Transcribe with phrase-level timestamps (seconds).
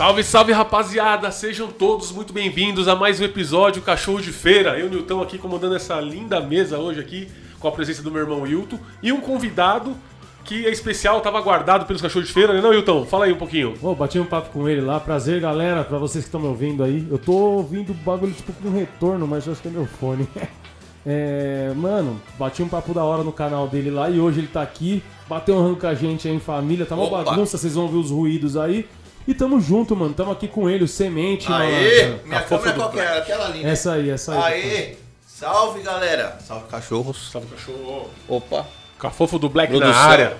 [0.00, 1.30] Salve, salve rapaziada!
[1.30, 4.78] Sejam todos muito bem-vindos a mais um episódio Cachorro de Feira.
[4.78, 8.40] Eu, Nilton, aqui comandando essa linda mesa hoje aqui, com a presença do meu irmão
[8.40, 9.94] Wilton e um convidado
[10.42, 13.04] que é especial, estava guardado pelos cachorros de feira, né, não, Wilton?
[13.04, 13.74] Fala aí um pouquinho.
[13.78, 14.98] Bom, bati um papo com ele lá.
[14.98, 17.06] Prazer, galera, pra vocês que estão me ouvindo aí.
[17.10, 20.26] Eu tô ouvindo bagulho tipo com retorno, mas eu acho que é meu fone.
[21.04, 24.60] É, mano, bati um papo da hora no canal dele lá e hoje ele tá
[24.60, 27.24] aqui, bateu um rango com a gente aí em família, tá uma Opa.
[27.24, 28.86] bagunça, vocês vão ouvir os ruídos aí.
[29.30, 31.46] E tamo junto, mano, tamo aqui com ele, o Semente.
[31.52, 32.02] Aê!
[32.02, 32.26] malandro.
[32.26, 33.18] Minha A fofa câmera qual que é?
[33.18, 33.70] Aquela ali, né?
[33.70, 34.42] Essa aí, essa aí.
[34.42, 34.96] Aê!
[35.24, 36.36] Salve, galera!
[36.40, 37.30] Salve, cachorros.
[37.30, 38.10] Salve, cachorro.
[38.26, 38.66] Opa!
[38.98, 39.94] Cafofo do Black Produção.
[39.94, 40.36] na área.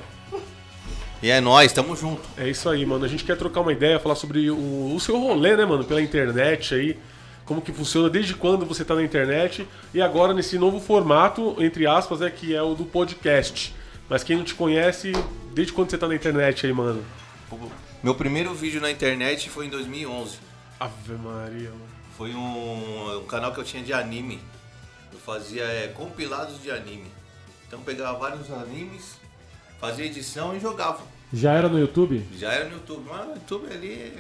[1.23, 2.21] E é nóis, tamo junto.
[2.37, 3.05] É isso aí, mano.
[3.05, 6.03] A gente quer trocar uma ideia, falar sobre o, o seu rolê, né, mano, pela
[6.03, 6.99] internet aí.
[7.45, 9.69] Como que funciona, desde quando você tá na internet.
[9.95, 13.73] E agora nesse novo formato, entre aspas, é que é o do podcast.
[14.09, 15.13] Mas quem não te conhece,
[15.55, 17.05] desde quando você tá na internet aí, mano?
[18.03, 20.39] Meu primeiro vídeo na internet foi em 2011.
[20.79, 21.91] Ave Maria, mano.
[22.17, 24.41] Foi um, um canal que eu tinha de anime.
[25.13, 27.11] Eu fazia é, compilados de anime.
[27.67, 29.17] Então eu pegava vários animes,
[29.81, 31.01] fazia edição e jogava.
[31.33, 32.27] Já era no YouTube?
[32.37, 34.19] Já era no YouTube, mas no YouTube ali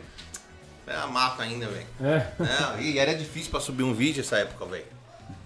[0.86, 1.86] é a mata ainda, velho.
[2.00, 4.84] É, Não, E era difícil pra subir um vídeo essa época, velho.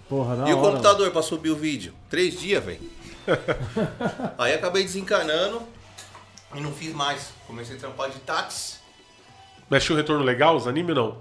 [0.09, 0.71] porra, da E o hora.
[0.73, 1.95] computador pra subir o vídeo?
[2.11, 2.81] Três dias, velho.
[4.37, 5.63] Aí acabei desencanando
[6.55, 7.33] e não fiz mais.
[7.47, 8.77] Comecei a trampar de táxi.
[9.69, 11.19] Mas tinha um retorno legal, os animes não?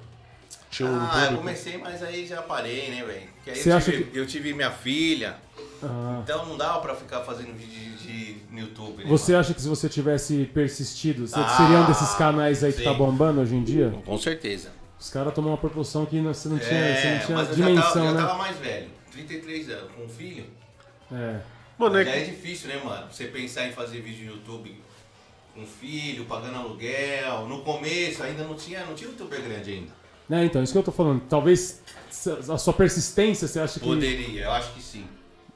[0.70, 3.28] Tinha um Ah, eu comecei, mas aí já parei, né, velho?
[3.36, 5.38] Porque aí Você eu acha tive, eu tive minha filha,
[5.84, 6.20] Ah.
[6.24, 9.10] então não dava pra ficar fazendo vídeo de, de- no YouTube, né?
[9.10, 12.80] Você acha que se você tivesse persistido, você Ah, seria um desses canais aí que
[12.80, 12.84] sim.
[12.86, 13.86] tá bombando hoje em dia?
[13.90, 14.02] mano?
[14.02, 14.72] Com certeza.
[15.00, 16.76] Os caras tomam uma proporção que você não tinha, você
[17.08, 18.22] É, não tinha mas eu dimensão, já, tava, já né?
[18.22, 18.90] tava mais velho.
[19.12, 20.46] 33 anos, com um filho.
[21.12, 21.40] É.
[21.78, 23.08] Mano, é, é difícil, né, mano?
[23.12, 24.82] Você pensar em fazer vídeo no YouTube
[25.54, 27.48] com filho, pagando aluguel.
[27.48, 30.04] No começo ainda não tinha, não tinha youtuber grande ainda.
[30.30, 31.22] É, então, isso que eu tô falando.
[31.30, 31.82] Talvez
[32.50, 33.86] a sua persistência, você acha que.
[33.86, 35.06] Poderia, eu acho que sim.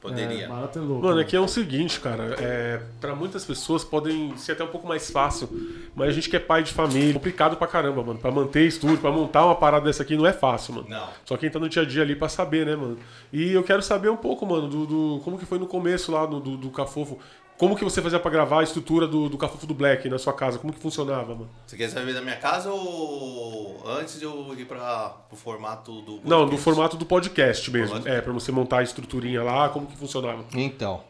[0.00, 0.44] Poderia.
[0.44, 1.02] É, barato é louco.
[1.02, 1.22] Mano, né?
[1.22, 4.86] é que é o seguinte, cara, é, para muitas pessoas podem ser até um pouco
[4.86, 5.48] mais fácil,
[5.92, 8.16] mas a gente que é pai de família, é complicado pra caramba, mano.
[8.20, 10.86] Pra manter estúdio, pra montar uma parada dessa aqui não é fácil, mano.
[10.88, 11.08] Não.
[11.24, 12.96] Só quem tá no dia a dia ali pra saber, né, mano?
[13.32, 16.28] E eu quero saber um pouco, mano, do, do- como que foi no começo lá
[16.28, 17.18] no, do, do Cafofo.
[17.58, 20.32] Como que você fazia pra gravar a estrutura do, do Cafofo do Black na sua
[20.32, 20.58] casa?
[20.60, 21.50] Como que funcionava, mano?
[21.66, 26.12] Você quer saber da minha casa ou antes de eu ir para o formato do.
[26.24, 26.62] Não, do podcast?
[26.62, 27.88] formato do podcast mesmo.
[27.88, 30.44] Formato- É, pra você montar a estruturinha lá, como que funcionava?
[30.54, 31.02] Então,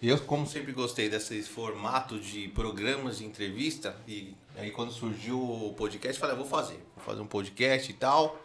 [0.00, 5.74] eu como sempre gostei desse formato de programas de entrevista e aí quando surgiu o
[5.76, 8.40] podcast, falei, ah, vou fazer, vou fazer um podcast e tal.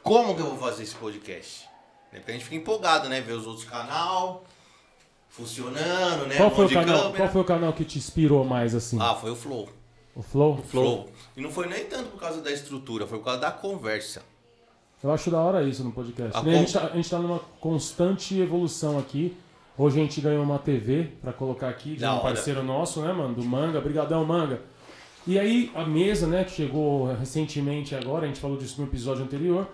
[0.00, 1.68] Como que eu vou fazer esse podcast?
[2.12, 3.20] Porque a gente fica empolgado, né?
[3.20, 4.44] Ver os outros canal
[5.36, 6.36] funcionando, né?
[6.36, 7.16] Qual foi, o canal, câmera.
[7.16, 8.98] qual foi o canal que te inspirou mais assim?
[9.00, 9.68] Ah, foi o Flow.
[10.14, 10.56] O Flow?
[10.66, 11.08] Flow.
[11.36, 14.22] E não foi nem tanto por causa da estrutura, foi por causa da conversa.
[15.02, 16.36] Eu acho da hora isso no podcast.
[16.36, 19.36] A gente tá, a gente tá numa constante evolução aqui.
[19.76, 22.22] Hoje a gente ganhou uma TV pra colocar aqui, de Da um hora.
[22.34, 23.34] parceiro nosso, né, mano?
[23.34, 23.78] Do Manga.
[23.78, 24.62] Brigadão, Manga.
[25.26, 29.22] E aí, a mesa, né, que chegou recentemente agora, a gente falou disso no episódio
[29.24, 29.68] anterior.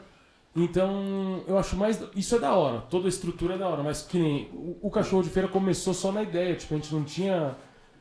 [0.54, 1.98] Então, eu acho mais.
[2.14, 4.50] Isso é da hora, toda a estrutura é da hora, mas que nem.
[4.52, 7.56] O, o cachorro de feira começou só na ideia, tipo, a gente não tinha.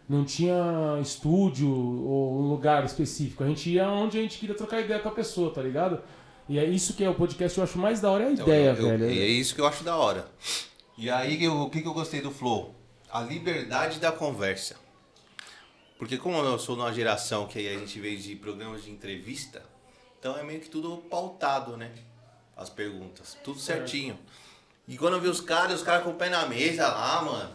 [0.10, 3.46] Não tinha estúdio ou um lugar específico.
[3.46, 6.02] A gente ia onde a gente queria trocar ideia com a pessoa, tá ligado?
[6.50, 8.46] E é isso que é o podcast, eu acho mais da hora é a Então,
[8.46, 9.06] ideia, eu- eu- velho.
[9.06, 10.28] É isso que eu acho da hora.
[10.98, 12.76] E aí, eu- o que, que eu gostei do Flow?
[13.10, 14.76] A liberdade da conversa.
[15.98, 19.64] Porque como eu sou numa geração que aí a gente veio de programas de entrevista,
[20.20, 21.90] então é meio que tudo pautado, né?
[22.62, 23.36] As perguntas.
[23.44, 24.18] Tudo certinho.
[24.88, 27.50] E quando eu vi os caras, os caras com o pé na mesa lá, mano,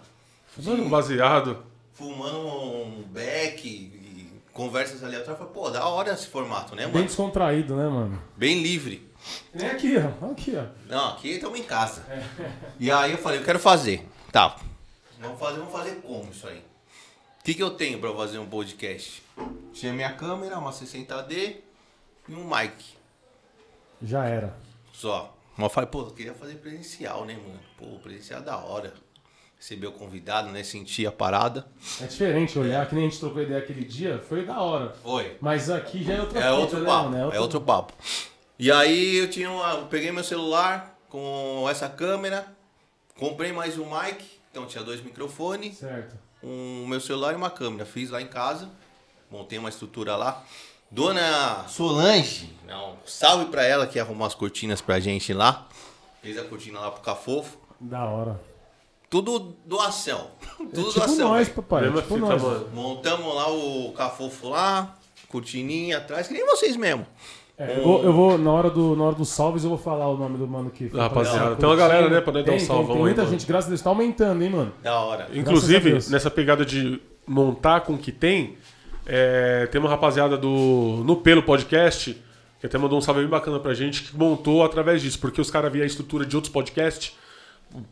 [0.48, 1.64] Fumando baseado.
[1.92, 6.92] fumando um beck e conversas aleatórias, eu falei, pô, da hora esse formato, né, Bem
[6.94, 7.04] mano?
[7.06, 8.22] descontraído, né, mano?
[8.36, 9.06] Bem livre.
[9.54, 10.30] É aqui, ó.
[10.30, 10.64] Aqui, ó.
[10.88, 12.02] Não, aqui estamos em casa.
[12.80, 14.06] E aí eu falei, eu quero fazer.
[14.32, 14.56] Tá.
[15.20, 16.58] Vamos fazer, vamos fazer como isso aí?
[17.40, 19.22] O que, que eu tenho pra fazer um podcast?
[19.72, 21.56] Tinha minha câmera, uma 60D
[22.28, 22.74] e um mic.
[24.02, 24.56] Já era.
[24.96, 25.36] Só.
[25.56, 27.60] Mas falei, pô, eu queria fazer presencial, né, mano?
[27.78, 28.94] Pô, presencial é da hora.
[29.58, 30.62] Receber o convidado, né?
[30.62, 31.66] Sentir a parada.
[32.00, 34.94] É diferente olhar, que nem a gente trocou ideia aquele dia, foi da hora.
[35.02, 35.36] Foi.
[35.40, 37.08] Mas aqui já é outra É fita, outro né, papo.
[37.10, 37.32] mano?
[37.32, 37.92] É outro papo.
[38.58, 42.46] E aí eu tinha uma, eu peguei meu celular com essa câmera,
[43.18, 45.78] comprei mais um mic, então tinha dois microfones.
[45.78, 46.16] Certo.
[46.42, 47.86] um meu celular e uma câmera.
[47.86, 48.70] Fiz lá em casa,
[49.30, 50.44] montei uma estrutura lá.
[50.90, 55.66] Dona Solange, não, salve pra ela que arrumou as cortinas pra gente lá.
[56.22, 57.58] Fez a cortina lá pro Cafofo.
[57.80, 58.40] Da hora.
[59.10, 60.28] Tudo doação.
[60.42, 61.28] É Tudo tipo doação.
[61.28, 61.62] nós, velho.
[61.62, 61.88] papai.
[61.88, 62.42] É tipo nós.
[62.42, 62.68] mano.
[62.72, 64.96] Montamos lá o Cafofo lá.
[65.28, 67.06] cortininha atrás, que nem vocês mesmo.
[67.58, 70.06] É, eu, vou, eu vou, na hora, do, na hora dos salves, eu vou falar
[70.08, 71.00] o nome do mano que foi.
[71.00, 73.32] Rapaziada, tem uma galera, né, pra dar um Tem, salvão tem, tem aí, muita mano.
[73.32, 74.72] gente, graças a Deus, tá aumentando, hein, mano.
[74.82, 75.28] Da hora.
[75.32, 78.58] Inclusive, nessa pegada de montar com o que tem,
[79.06, 82.20] é, tem uma rapaziada do No Pelo Podcast,
[82.60, 85.50] que até mandou um salve bem bacana pra gente, que montou através disso, porque os
[85.50, 87.16] caras viam a estrutura de outros podcasts,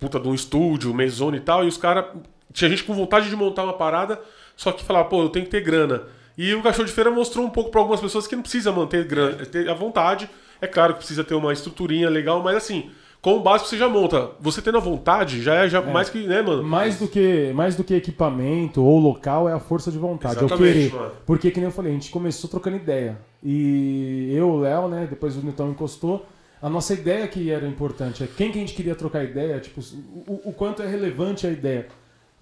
[0.01, 2.07] puta de um estúdio, mesona e tal, e os caras.
[2.53, 4.21] Tinha gente com vontade de montar uma parada,
[4.57, 6.03] só que falava, pô, eu tenho que ter grana.
[6.37, 9.05] E o Cachorro de Feira mostrou um pouco pra algumas pessoas que não precisa manter
[9.05, 10.29] grana, ter a vontade.
[10.61, 12.91] É claro que precisa ter uma estruturinha legal, mas assim,
[13.25, 14.33] com o básico você já monta.
[14.39, 16.63] Você tendo a vontade, já é já mais que, né, mano?
[16.63, 20.45] Mais do que, mais do que equipamento ou local é a força de vontade, é
[20.45, 20.93] o querer.
[20.93, 21.13] mano.
[21.25, 23.19] Porque, que nem eu falei, a gente começou trocando ideia.
[23.43, 26.27] E eu, o Léo, né, depois o Newton encostou,
[26.61, 29.81] a nossa ideia que era importante é quem que a gente queria trocar ideia, tipo,
[30.27, 31.87] o, o quanto é relevante a ideia.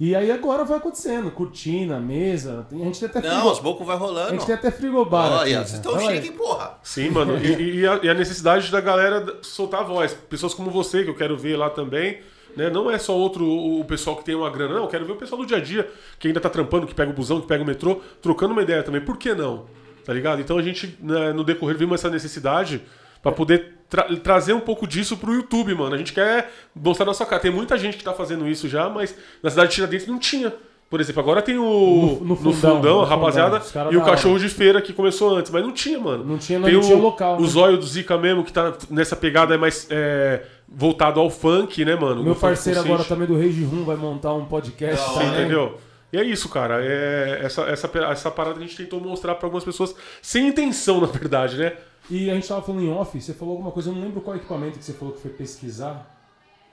[0.01, 3.87] E aí agora vai acontecendo, cortina, mesa, a gente tem até Não, frigo- aos poucos
[3.87, 4.31] vai a rolando.
[4.33, 5.65] gente tem até frigobar Olha, né?
[5.65, 6.79] vocês estão Então, é- chiques, porra.
[6.83, 7.39] Sim, mano.
[7.39, 10.13] E, e a, e a necessidade da galera soltar a voz.
[10.29, 12.19] Pessoas como você, que eu quero ver lá também.
[12.57, 12.69] Né?
[12.69, 14.83] Não é só outro o o pessoal que tem uma grana, não.
[14.83, 17.11] Eu quero ver o pessoal do dia a dia, que ainda tá trampando, que pega
[17.11, 19.01] o busão, que pega o metrô, trocando uma ideia também.
[19.01, 19.67] Por que não?
[20.05, 20.41] Tá ligado?
[20.41, 22.83] Então a gente, né, no decorrer, vimos essa necessidade
[23.23, 25.95] pra poder tra- trazer um pouco disso pro YouTube, mano.
[25.95, 27.41] A gente quer mostrar nossa cara.
[27.41, 30.53] Tem muita gente que tá fazendo isso já, mas na cidade de Tiradentes não tinha.
[30.91, 32.19] Por exemplo, agora tem o.
[32.23, 33.93] No- no fundão, a no rapaziada, fundão.
[33.93, 36.23] E o cachorro de feira que começou antes, mas não tinha, mano.
[36.23, 37.39] Não tinha, não Tem tinha o, local.
[37.39, 37.49] O né?
[37.49, 42.23] zóio do Zika mesmo, que tá nessa pegada mais é, voltado ao funk, né, mano?
[42.23, 45.29] Meu parceiro agora também do Rage Room vai montar um podcast também.
[45.29, 45.79] entendeu?
[46.13, 46.85] E é isso, cara.
[46.85, 51.07] É, essa, essa, essa parada a gente tentou mostrar pra algumas pessoas sem intenção, na
[51.07, 51.73] verdade, né?
[52.11, 54.37] E a gente tava falando em off, você falou alguma coisa, eu não lembro qual
[54.37, 56.07] equipamento que você falou que foi pesquisar,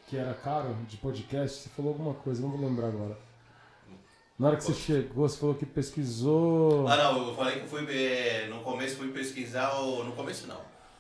[0.08, 3.18] que era caro de podcast, você falou alguma coisa, não vou lembrar agora.
[4.38, 6.88] Na hora que você chegou, você falou que pesquisou.
[6.88, 7.86] Ah, não, eu falei que fui.
[7.90, 9.78] eh, no começo fui pesquisar.
[9.82, 10.56] O, no começo não.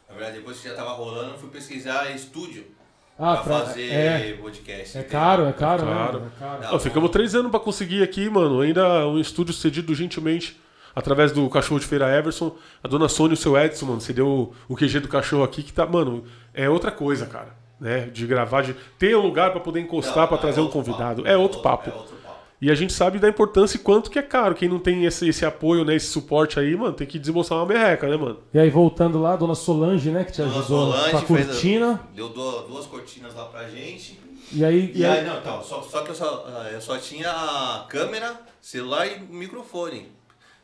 [0.10, 2.66] Na verdade, depois que já tava rolando, eu fui pesquisar estúdio
[3.18, 4.98] Ah, pra pra- fazer é, podcast.
[4.98, 6.20] é caro, é caro, Claro.
[6.20, 6.32] né?
[6.36, 6.62] É caro.
[6.64, 6.76] Não.
[6.76, 8.60] Ó, ficamos três anos pra conseguir aqui, mano.
[8.60, 10.60] Ainda um estúdio cedido gentilmente
[10.96, 12.56] através do cachorro de feira Everson.
[12.84, 14.02] A dona Sônia e o seu Edson, mano.
[14.02, 17.58] Você deu o QG do cachorro aqui que tá, mano, é outra coisa, cara.
[17.80, 18.10] Né?
[18.12, 21.24] De gravar, de ter um lugar pra poder encostar, Não, pra é trazer um convidado.
[21.24, 21.28] papo.
[21.34, 21.90] É outro papo.
[21.90, 22.20] É outro papo.
[22.62, 24.54] E a gente sabe da importância e quanto que é caro.
[24.54, 27.66] Quem não tem esse, esse apoio, né, esse suporte aí, mano, tem que desembolsar uma
[27.66, 28.40] merreca, né, mano?
[28.54, 31.22] E aí, voltando lá, a dona Solange, né, que te Dona ajudou Solange com a
[31.22, 32.02] fez a- cortina.
[32.14, 34.20] Deu duas, cortinas lá pra gente.
[34.52, 37.30] E aí, E aí, não, então, só, só que eu só, ah, eu só tinha
[37.32, 40.12] a câmera, celular e microfone.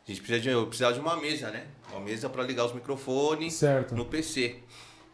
[0.07, 1.65] A gente precisa de, eu precisava de uma mesa, né?
[1.91, 3.95] Uma mesa pra ligar os microfones Certo.
[3.95, 4.57] no PC.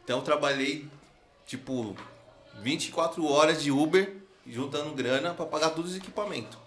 [0.03, 0.85] Então eu trabalhei,
[1.45, 1.95] tipo,
[2.61, 6.57] 24 horas de Uber, juntando grana pra pagar todos os equipamentos.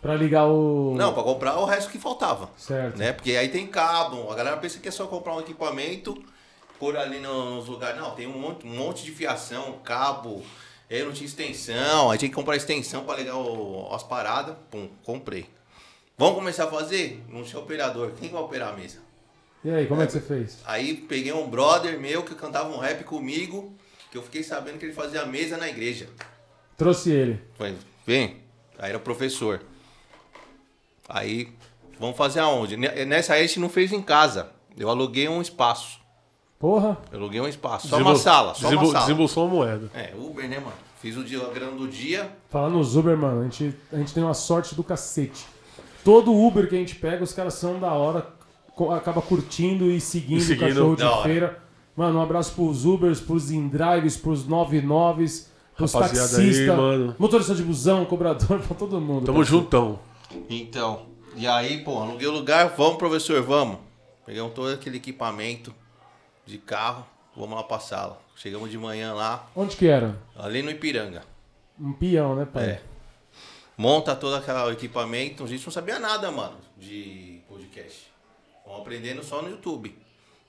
[0.00, 0.94] pra ligar o.
[0.96, 2.48] Não, pra comprar o resto que faltava.
[2.56, 2.96] Certo.
[2.96, 3.12] Né?
[3.12, 6.16] Porque aí tem cabo, a galera pensa que é só comprar um equipamento,
[6.78, 8.00] pôr ali no- nos lugares.
[8.00, 10.42] Não, tem um monte, um monte de fiação, cabo.
[10.90, 14.56] Aí não tinha extensão, aí tinha que comprar extensão pra ligar o- as paradas.
[14.70, 15.46] Pum, comprei.
[16.20, 17.24] Vamos começar a fazer?
[17.30, 18.12] Não tinha operador.
[18.20, 18.98] Quem vai operar a mesa?
[19.64, 20.58] E aí, como é que você fez?
[20.66, 23.72] Aí peguei um brother meu que cantava um rap comigo,
[24.10, 26.10] que eu fiquei sabendo que ele fazia mesa na igreja.
[26.76, 27.40] Trouxe ele.
[27.56, 27.74] Falei,
[28.06, 28.36] vem.
[28.78, 29.62] Aí era professor.
[31.08, 31.48] Aí,
[31.98, 32.76] vamos fazer aonde?
[32.76, 34.50] Ne- Nessa aí a gente não fez em casa.
[34.76, 36.00] Eu aluguei um espaço.
[36.58, 36.98] Porra.
[37.10, 37.88] Eu aluguei um espaço.
[37.88, 39.04] Só Desembol- uma sala, só desembol- uma sala.
[39.06, 39.90] Desembolsou uma moeda.
[39.94, 40.76] É, Uber, né, mano?
[41.00, 42.30] Fiz o dia, a grana do dia.
[42.50, 45.46] Falando nos Uber, mano, a gente, a gente tem uma sorte do cacete.
[46.04, 48.26] Todo Uber que a gente pega, os caras são da hora,
[48.96, 51.22] acaba curtindo e seguindo, E seguindo, o cachorro de hora.
[51.22, 51.62] feira.
[51.96, 58.60] Mano, um abraço pros Ubers, pros Indrives, pros 99s, pros taxistas, motorista de busão, cobrador,
[58.66, 59.26] pra todo mundo.
[59.26, 59.62] Tamo parceiro.
[59.62, 59.98] juntão.
[60.48, 61.02] Então,
[61.36, 62.72] e aí, pô, aluguei o lugar.
[62.76, 63.78] Vamos, professor, vamos.
[64.24, 65.74] Pegamos todo aquele equipamento
[66.46, 67.04] de carro.
[67.36, 68.18] Vamos lá pra sala.
[68.36, 70.16] Chegamos de manhã lá, Onde que era?
[70.38, 71.22] ali no Ipiranga.
[71.78, 72.64] Um peão, né, pai?
[72.64, 72.82] É.
[73.80, 75.42] Monta todo aquele equipamento.
[75.42, 78.12] A gente não sabia nada, mano, de podcast.
[78.66, 79.96] Vamos aprendendo só no YouTube.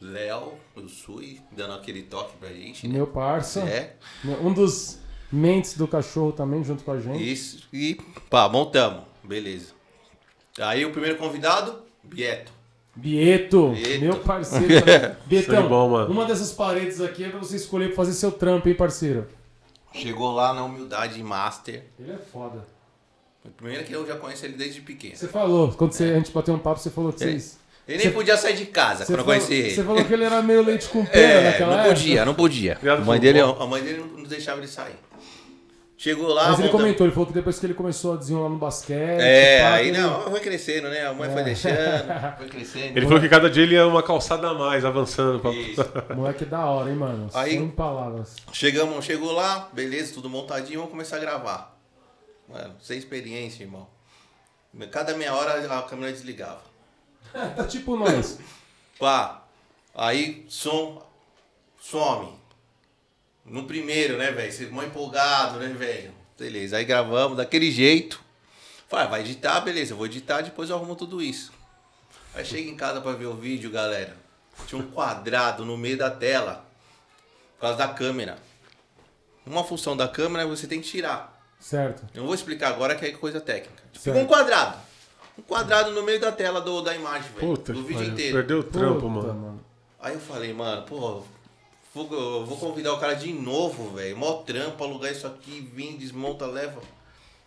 [0.02, 2.94] Léo, o Sui, dando aquele toque pra gente, né?
[2.94, 3.62] Meu parça.
[3.62, 3.96] É,
[4.42, 5.00] Um dos
[5.32, 7.24] mentes do cachorro também, junto com a gente.
[7.32, 7.70] isso.
[7.72, 7.96] E
[8.30, 9.04] pá, montamos.
[9.24, 9.76] Beleza.
[10.60, 12.52] Aí o primeiro convidado, Bieto.
[12.94, 14.02] Bieto, Bieto.
[14.02, 14.68] meu parceiro.
[14.84, 15.16] também.
[15.26, 16.12] Bietão, bom, mano.
[16.12, 19.26] uma dessas paredes aqui é pra você escolher pra fazer seu trampo, hein, parceiro?
[19.94, 21.86] Chegou lá na humildade master.
[21.98, 22.81] Ele é foda.
[23.58, 25.16] Primeiro que eu já conheço ele desde pequeno.
[25.16, 27.28] Você falou, quando você, a gente bateu um papo, você falou que É.
[27.28, 27.60] vocês.
[27.88, 29.76] Ele nem podia sair de casa Você quando eu falou, conheci ele.
[29.76, 31.96] você falou que ele era meio leite com pera É, naquela não época.
[31.96, 32.78] podia, não podia.
[32.84, 34.96] A mãe, dele, a mãe dele não deixava ele sair.
[35.98, 38.50] Chegou lá, Mas ele monta- comentou, ele falou que depois que ele começou a desenrolar
[38.50, 39.20] no basquete.
[39.22, 41.06] É, pá, aí ele- não, foi crescendo, né?
[41.06, 41.44] A mãe foi É.
[41.44, 41.76] deixando,
[42.40, 42.98] foi crescendo.
[42.98, 45.40] Ele falou que cada dia ele ia uma calçada a mais, avançando.
[45.40, 45.52] Pra...
[45.52, 45.86] Isso.
[46.16, 47.30] Moleque é da hora, hein, mano?
[47.36, 48.36] Aí- Sem palavras.
[48.52, 51.80] Chegamos, chegou lá, beleza, tudo montadinho, vamos começar a gravar.
[52.52, 53.88] Mano, sem experiência, irmão.
[54.92, 56.62] Cada meia hora a câmera desligava.
[57.56, 58.40] Tá tipo nós.
[59.00, 59.44] Pá,
[59.96, 61.02] aí som
[61.80, 62.40] some.
[63.46, 64.52] No primeiro, né, velho?
[64.52, 66.14] Você mó empolgado, né, velho?
[66.38, 68.22] Beleza, aí gravamos daquele jeito.
[68.88, 71.54] Falei, ah, vai editar, beleza, eu vou editar, depois eu arrumo tudo isso.
[72.34, 74.16] Aí chega em casa pra ver o vídeo, galera.
[74.68, 76.66] Tinha um quadrado no meio da tela.
[77.56, 78.38] Por causa da câmera.
[79.46, 81.41] Uma função da câmera é você tem que tirar.
[81.62, 82.04] Certo.
[82.14, 83.82] Eu não vou explicar agora que é coisa técnica.
[83.94, 84.04] Certo.
[84.04, 84.78] Ficou um quadrado.
[85.38, 87.48] Um quadrado no meio da tela do, da imagem, velho.
[87.48, 88.36] Puta, Do vídeo inteiro.
[88.38, 89.62] perdeu o trampo, Puta, mano.
[90.00, 91.24] Aí eu falei, mano, pô,
[91.94, 94.18] vou, vou convidar o cara de novo, velho.
[94.18, 96.82] Mó trampo, alugar isso aqui, vim, desmonta, leva.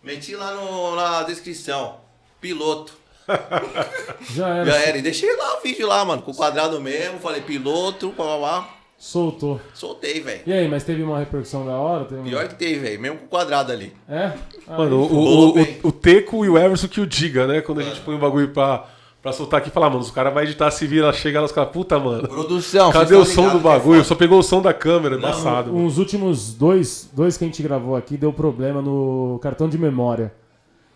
[0.01, 1.99] Meti lá no, na descrição.
[2.39, 2.93] Piloto.
[4.33, 4.65] Já era.
[4.71, 4.97] Já era.
[4.97, 7.19] E deixei lá o vídeo lá, mano, com o quadrado mesmo.
[7.19, 8.75] Falei, piloto, pá, pá, pá.
[9.05, 9.61] Soltou.
[9.71, 10.41] Soltei, velho.
[10.47, 12.05] E aí, mas teve uma repercussão da hora?
[12.05, 12.99] Teve uma- Pior que teve, velho.
[12.99, 13.93] Mesmo com o quadrado ali.
[14.09, 14.31] É?
[14.67, 17.61] Aí, Mano, o, o, o, o Teco e o Everson que o diga, né?
[17.61, 18.87] Quando a gente põe um bagulho pra,
[19.21, 21.51] pra soltar aqui e falar, mano, os caras vão editar, se vira, chega lá, os
[21.51, 22.27] caras, puta, mano.
[22.27, 22.91] Produção.
[22.91, 24.03] Cadê o som do é bagulho?
[24.03, 25.71] Só pegou o som da câmera, embaçado.
[25.71, 25.85] mano.
[25.85, 30.33] Uns últimos dois, dois que a gente gravou aqui deu problema no cartão de memória.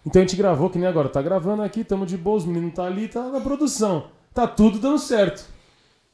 [0.04, 2.74] Então a gente gravou, que nem agora, tá gravando aqui, tamo de boa, os meninos
[2.74, 4.06] tá ali, tá na produção.
[4.34, 5.46] Tá tudo dando certo.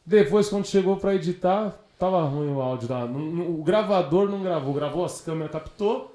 [0.05, 5.05] Depois, quando chegou pra editar, tava ruim o áudio não- O gravador não gravou, gravou
[5.05, 6.11] as câmeras, captou.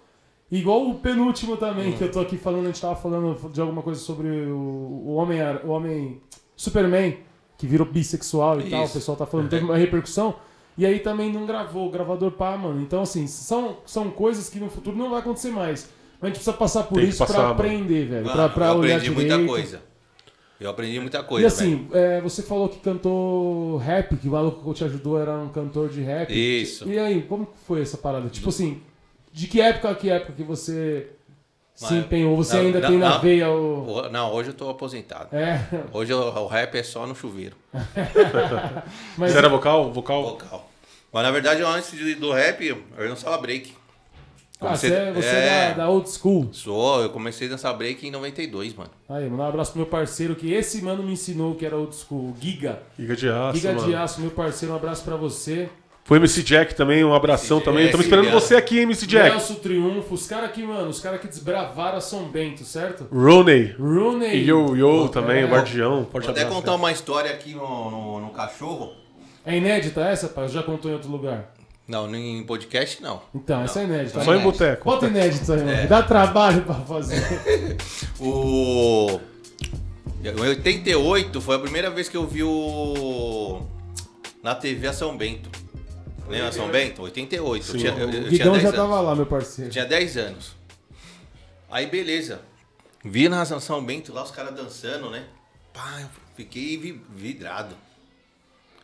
[0.50, 3.82] Igual o penúltimo também, que eu tô aqui falando, a gente tava falando de alguma
[3.82, 4.56] coisa sobre o,
[5.06, 6.20] o homem, o homem
[6.56, 7.18] Superman,
[7.56, 8.94] que virou bissexual e tal, o Isso.
[8.94, 10.34] pessoal tá falando, teve uma repercussão.
[10.76, 12.80] E aí também não gravou o gravador pá, mano.
[12.80, 15.88] Então, assim, são, são coisas que no futuro não vai acontecer mais.
[16.20, 17.54] Mas a gente precisa passar por Tem isso passar, pra mano.
[17.54, 18.24] aprender, velho.
[18.24, 19.36] Mano, pra, pra eu olhar aprendi direito.
[19.38, 19.82] muita coisa.
[20.60, 24.62] Eu aprendi muita coisa, E assim, é, você falou que cantou rap, que o maluco
[24.62, 26.30] que te ajudou era um cantor de rap.
[26.30, 26.86] Isso.
[26.86, 28.28] E aí, como que foi essa parada?
[28.28, 28.82] Tipo assim,
[29.32, 31.08] de que época a que época que você
[31.74, 32.36] se empenhou?
[32.36, 33.20] Você não, ainda não, tem na não.
[33.20, 34.08] veia o.
[34.10, 35.34] Não, hoje eu tô aposentado.
[35.34, 35.64] É,
[35.94, 37.56] Hoje o, o rap é só no chuveiro.
[39.16, 39.90] mas Você era vocal?
[39.90, 40.22] Vocal?
[40.22, 40.70] Vocal.
[41.10, 43.72] Mas na verdade, antes do rap, eu dançava break.
[44.60, 46.48] Ah, você, é, você é da, da old school.
[46.52, 48.90] Sou, eu comecei a dançar break em 92, mano.
[49.08, 51.94] Aí, mandar um abraço pro meu parceiro, que esse mano me ensinou que era old
[51.94, 52.80] school, o Giga.
[52.98, 53.86] Giga de aço, Giga mano.
[53.86, 55.68] de aço, meu parceiro, um abraço pra você.
[56.04, 57.84] Foi MC Jack também, um abração MC também.
[57.84, 59.30] Estamos esperando você aqui, hein, MC Jack.
[59.30, 63.06] Nelson Triunfo, os caras que, mano, os caras que desbravaram a São Bento, certo?
[63.12, 63.76] Rooney.
[63.78, 64.38] Rooney.
[64.38, 65.44] E Yo Yo também, É.
[65.44, 66.06] o Guardião.
[66.10, 68.92] Forte Vou até contar uma história aqui no, no, no cachorro.
[69.46, 70.48] É inédita essa, pai?
[70.48, 71.52] Já contou em outro lugar?
[71.90, 73.20] Não, nem em podcast não.
[73.34, 74.22] Então, essa é inédita.
[74.22, 74.44] Só em né?
[74.44, 74.84] boteco.
[74.84, 75.70] Bota inédito aí, mano.
[75.72, 75.86] É.
[75.88, 77.20] Dá trabalho pra fazer.
[78.20, 79.18] O.
[80.22, 83.62] Em 88 foi a primeira vez que eu vi o.
[84.40, 85.50] Na TV a São Bento.
[86.28, 87.02] Lembra São Bento?
[87.02, 87.64] 88.
[87.64, 87.72] Sim.
[87.72, 88.80] Eu tinha, eu, eu o tinha Guidão 10 já anos.
[88.80, 89.68] tava lá, meu parceiro.
[89.68, 90.52] Eu tinha 10 anos.
[91.70, 92.40] Aí beleza.
[93.04, 95.24] Vi na São Bento lá os caras dançando, né?
[95.72, 97.74] Pá, eu fiquei vi- vidrado.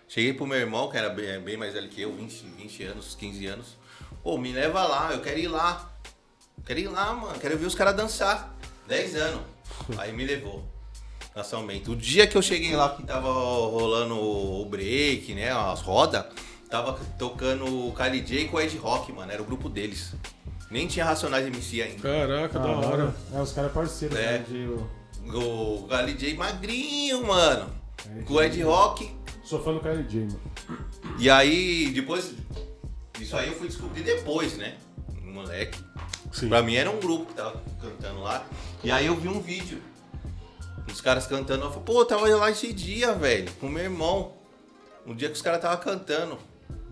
[0.08, 3.16] Cheguei pro meu irmão, que era bem, bem mais velho que eu, 20, 20 anos,
[3.18, 3.66] 15 anos.
[4.22, 5.90] Pô, me leva lá, eu quero ir lá.
[6.64, 7.38] Quero ir lá, mano.
[7.38, 8.56] Quero ver os caras dançar.
[8.88, 9.40] 10 anos.
[9.98, 10.64] Aí me levou.
[11.34, 11.92] Na São Bento.
[11.92, 15.50] O dia que eu cheguei lá que tava rolando o break, né?
[15.52, 16.24] As rodas,
[16.70, 19.30] tava tocando o Kylie J com o Ed Rock, mano.
[19.30, 20.14] Era o grupo deles.
[20.70, 22.00] Nem tinha Racionais MC ainda.
[22.02, 23.14] Caraca, da hora.
[23.34, 24.38] É, os caras parceiros, É.
[24.38, 24.44] né?
[24.48, 24.66] De,
[25.36, 27.70] O Kylie J magrinho, mano.
[28.24, 29.14] Com o Ed Rock.
[29.46, 30.40] Sou fã do Kylie J, mano.
[31.20, 32.34] E aí, depois.
[33.20, 34.76] Isso aí eu fui descobrir depois, né?
[35.22, 35.78] Moleque.
[36.32, 36.48] Sim.
[36.48, 38.44] Pra mim era um grupo que tava cantando lá.
[38.82, 39.80] E aí eu vi um vídeo.
[40.92, 41.64] Os caras cantando.
[41.64, 44.32] Eu falei, pô, eu tava lá esse dia, velho, com meu irmão.
[45.06, 46.36] Um dia que os caras tava cantando.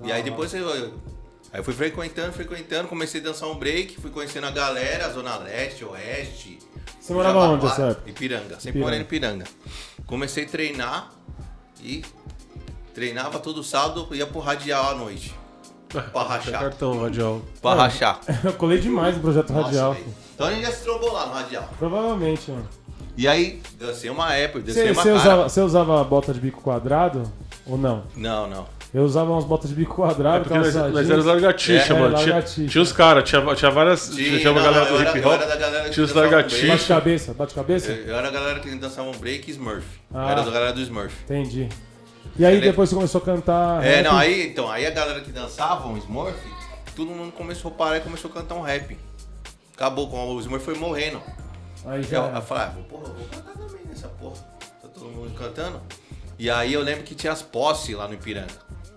[0.04, 0.70] E aí depois eu.
[0.70, 5.36] Aí eu fui frequentando, frequentando, comecei a dançar um break, fui conhecendo a galera, Zona
[5.38, 6.58] Leste, Oeste.
[7.00, 8.10] Você morava onde, essa época?
[8.10, 8.60] Ipiranga.
[8.60, 9.44] Sempre morei em Ipiranga.
[10.06, 11.12] Comecei a treinar
[11.82, 12.04] e
[12.94, 15.34] treinava todo sábado e ia pro radial à noite.
[15.88, 16.60] Pra rachar.
[16.60, 17.40] cartão radial.
[17.60, 18.20] Pra rachar.
[18.44, 19.92] Eu colei demais no projeto Nossa, radial.
[19.94, 20.06] velho.
[20.34, 21.68] Então a gente já se trombou lá no radial.
[21.78, 22.68] Provavelmente, mano.
[23.16, 25.20] E aí, dancei uma época, dancei Você uma você cara.
[25.20, 27.22] usava, você usava bota de bico quadrado
[27.64, 28.02] ou não?
[28.16, 28.66] Não, não.
[28.92, 31.10] Eu usava umas botas de bico É quadrado, porque nós, calça nós jeans.
[31.10, 32.16] éramos largatixa, É, mano.
[32.16, 32.68] Tinha, largatixa.
[32.70, 34.08] tinha os caras, tinha, tinha várias.
[34.08, 35.34] Tinha, tinha uma não, galera eu do era- hip eu hop.
[35.40, 36.60] era da galera que tinha os dançava um largatixa.
[36.66, 36.76] break.
[36.78, 37.92] Bate cabeça, bate cabeça?
[37.92, 39.84] Eu, eu era a galera que dançava um break e Smurf.
[40.12, 40.30] Ah.
[40.32, 41.14] Era da galera do Smurf.
[41.24, 41.68] Entendi.
[42.36, 42.72] E aí Entendeu?
[42.72, 43.84] depois você começou a cantar.
[43.84, 44.04] É, rap.
[44.04, 46.36] não, aí, então, aí a galera que dançava um Smurf,
[46.96, 48.98] todo mundo começou a parar e começou a cantar um rap.
[49.74, 51.22] acabou com o Smurf foi morrendo.
[51.86, 52.16] Aí Eu, já.
[52.28, 54.36] eu falei, ah, porra, vou cantar também nessa porra.
[54.82, 55.80] Tá todo mundo cantando.
[56.38, 58.48] E aí eu lembro que tinha as posses lá no Ipiranga.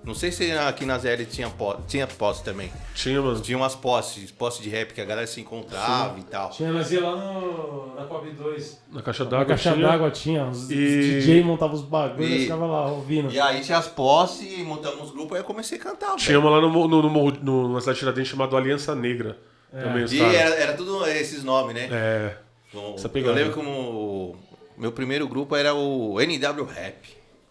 [0.08, 2.72] Não sei se aqui na ZL tinha, po tinha posse também.
[2.96, 3.40] Tinha, mano.
[3.42, 6.50] Tinha umas posses, posses de rap que a galera se encontrava e tal.
[6.50, 8.82] Tinha, nós ia lá no, na Pop 2.
[8.94, 9.88] Na caixa Na d'água caixa tinha.
[9.88, 10.46] d'água tinha.
[10.46, 10.76] Os E-
[11.20, 13.30] DJ montavam os bagulhos E- ficava lá ouvindo.
[13.34, 16.16] E aí tinha as posses, e montamos uns grupos, aí eu comecei a cantar.
[16.16, 19.38] Tinha uma lá no, no, no, morro- no, na cidade de Tiradentes chamado Aliança Negra.
[19.70, 21.90] Também os E era, era tudo esses nomes, né?
[21.92, 22.38] É.
[22.74, 24.36] Bom, essa eu lembro como o
[24.78, 26.96] meu primeiro grupo era o NW Rap.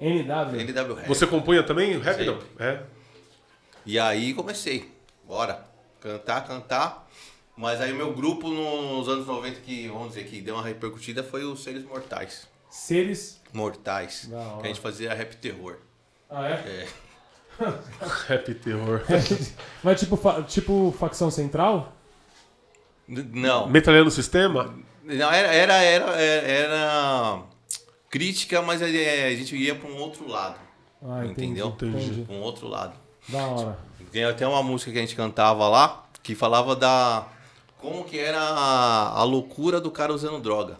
[0.00, 0.60] NW.
[0.60, 1.06] NW Rap.
[1.08, 2.38] Você compunha também rap, não?
[2.58, 2.82] É.
[3.84, 4.90] E aí comecei.
[5.26, 5.64] Bora.
[6.00, 7.08] Cantar, cantar.
[7.56, 11.22] Mas aí o meu grupo nos anos 90 que, vamos dizer, que deu uma repercutida
[11.22, 12.46] foi os Seres Mortais.
[12.68, 13.40] Seres.
[13.52, 14.28] Mortais.
[14.60, 15.78] Que a gente fazia rap terror.
[16.28, 16.52] Ah, é?
[16.52, 16.86] É.
[18.28, 19.00] Rap terror.
[19.82, 21.96] Mas tipo, fa- tipo facção central?
[23.08, 23.66] N- Não.
[23.68, 24.74] Metralhando o sistema?
[25.02, 27.42] Não, era, era, era, era, era
[28.10, 28.88] crítica, mas a, a
[29.34, 30.56] gente ia para um outro lado.
[31.06, 31.68] Ah, Entendeu?
[31.68, 32.26] Entendi.
[32.28, 32.94] Um outro lado.
[33.28, 33.78] Da hora.
[34.10, 37.26] Tem até uma música que a gente cantava lá que falava da.
[37.78, 40.78] Como que era a, a loucura do cara usando droga.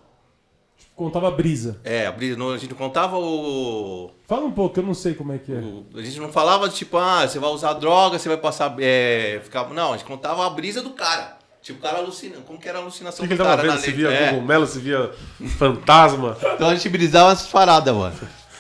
[0.95, 1.79] Contava brisa.
[1.85, 5.13] É, a brisa- não- a gente não contava o, Fala um pouco, eu não sei
[5.15, 5.57] como é que é.
[5.57, 8.75] o- A gente não falava tipo, ah, você vai usar droga, você vai passar.
[8.81, 11.36] É, ficar, não, a gente contava a brisa do cara.
[11.67, 12.43] Tipo, o cara alucinando.
[12.43, 13.81] Como que era a O alucinação que, que ele tava cara vendo?
[13.81, 13.93] letra?
[13.93, 14.31] via É.
[14.31, 15.11] Google Melo, você via
[15.59, 16.37] fantasma.
[16.55, 18.15] Então a gente brisava essas paradas, mano.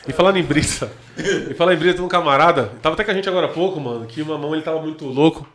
[0.09, 0.91] E falando em brisa,
[1.49, 3.79] e falar em brisa, tem um camarada, tava até com a gente agora há pouco,
[3.81, 5.47] mano, que uma mão ele tava muito louco.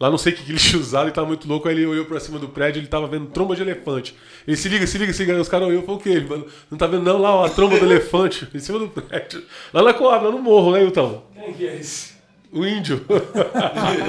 [0.00, 1.86] Lá não sei o que, que ele tinha usado, ele tava muito louco, aí ele
[1.86, 4.16] olhou pra cima do prédio, ele tava vendo tromba de elefante.
[4.44, 6.08] Ele se liga, se liga, se liga, aí os caras olhou e falou o quê?
[6.08, 8.88] Ele falou, não tá vendo não lá, ó, a tromba do elefante, em cima do
[8.88, 9.44] prédio.
[9.72, 11.22] Lá na Coab, lá no morro, né, Hilton?
[11.34, 12.09] Quem que é esse?
[12.52, 13.04] O índio.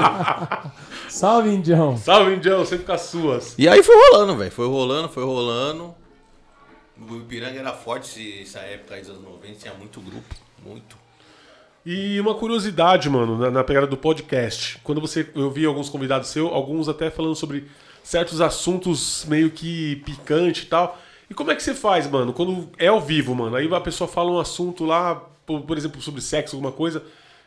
[1.08, 1.96] Salve, Indião.
[1.98, 3.56] Salve, Indião, sempre com as suas.
[3.58, 4.52] E aí foi rolando, velho.
[4.52, 5.94] Foi rolando, foi rolando.
[7.10, 10.36] O Ipiranga era forte essa época aí dos anos 90, tinha muito grupo.
[10.66, 10.98] Muito.
[11.86, 14.80] E uma curiosidade, mano, na, na pegada do podcast.
[14.84, 15.28] Quando você.
[15.36, 17.68] Eu vi alguns convidados seus, alguns até falando sobre
[18.04, 21.00] certos assuntos meio que picante e tal.
[21.30, 22.34] E como é que você faz, mano?
[22.34, 23.56] Quando é ao vivo, mano.
[23.56, 25.16] Aí a pessoa fala um assunto lá,
[25.46, 27.04] por, por exemplo, sobre sexo, alguma coisa.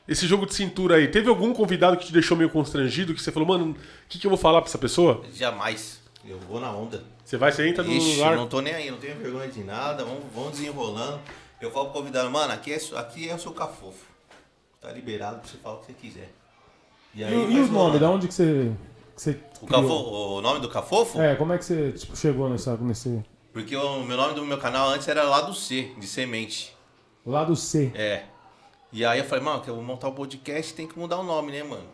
[0.07, 3.33] Esse jogo de cintura aí, teve algum convidado que te deixou meio constrangido, que você
[3.33, 3.77] falou, mano, o
[4.09, 5.25] que, que eu vou falar pra essa pessoa?
[5.33, 6.01] Jamais.
[6.27, 7.03] Eu vou na onda.
[7.25, 8.37] Você vai, você entra no Ixi, lugar.
[8.37, 10.05] não tô nem aí, não tenho vergonha de nada.
[10.05, 11.21] Vamos, vamos desenrolando.
[11.61, 14.05] Eu falo pro convidado, mano, aqui é, aqui é o seu cafofo.
[14.81, 16.31] Tá liberado pra você falar o que você quiser.
[17.15, 17.71] E, aí o- e vai os nomes?
[17.71, 17.99] rolando.
[17.99, 18.73] Da onde que você.
[19.17, 19.31] Que você
[19.63, 19.83] O, criou?
[19.83, 21.21] cafo, o nome do Cafofo?
[21.21, 23.23] É, como é que você tipo, chegou nessa, nesse.
[23.53, 26.75] Porque o meu nome do meu canal antes era Lado C, de semente.
[27.25, 27.93] Lado C.
[27.95, 28.25] É.
[28.95, 31.25] E aí eu falei, mano, que eu vou montar o podcast, tem que mudar o
[31.25, 31.89] nome, né, mano?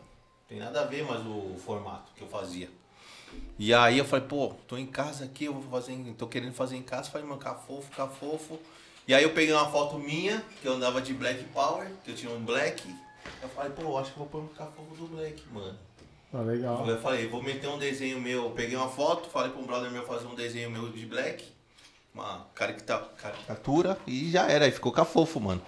[0.46, 2.68] Tem nada a ver mais o formato que eu fazia.
[3.58, 6.76] E aí eu falei, pô, tô em casa aqui, eu vou fazer, tô querendo fazer
[6.76, 8.58] em casa, falei, mano, cafofo, cafofo.
[9.08, 12.14] E aí eu peguei uma foto minha, que eu andava de Black Power, que eu
[12.14, 12.94] tinha um Black.
[13.42, 15.78] Eu falei, pô, acho que vou pôr um cafofo do Black, mano.
[16.34, 16.86] Ah, legal.
[16.86, 18.44] Eu falei, vou meter um desenho meu.
[18.44, 21.44] Eu peguei uma foto, falei pra um brother meu fazer um desenho meu de black.
[22.14, 24.64] Uma caricatura e já era.
[24.64, 25.62] Aí ficou cafofo, mano.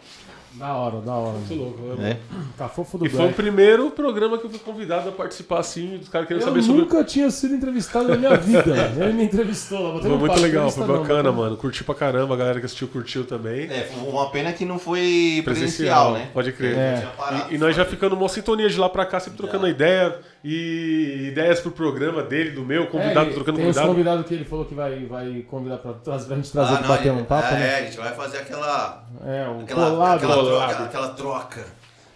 [0.54, 1.38] Da hora, da hora.
[1.38, 2.34] Muito louco, né, É.
[2.34, 2.48] mano?
[2.58, 6.08] Cafofo do E foi o primeiro programa que eu fui convidado a participar assim, os
[6.08, 6.82] caras querendo Eu saber sobre.
[6.82, 8.92] nunca tinha sido entrevistado na minha vida.
[9.00, 10.00] Ele me entrevistou lá.
[10.00, 11.56] Foi muito legal, foi bacana, mano.
[11.56, 13.64] Curti pra caramba, a galera que assistiu curtiu também.
[13.70, 16.30] É, foi uma pena que não foi Presencial, presencial, né?
[16.34, 16.76] pode crer.
[16.76, 17.08] É.
[17.50, 19.70] E, e nós já ficando numa sintonia de lá pra cá, sempre trocando Já.
[19.70, 23.88] ideia e ideias pro programa dele, do meu, convidado é, trocando tem convidado.
[23.88, 26.88] convidados que ele falou que vai, vai convidar pra, pra gente trazer Ah, pra não,
[26.88, 27.74] bater ele- um papo, é, né?
[27.76, 29.04] a gente vai fazer aquela.
[29.24, 30.16] É, o Aquela, colado.
[30.16, 30.66] aquela, Colado.
[30.68, 31.66] troca, aquela troca.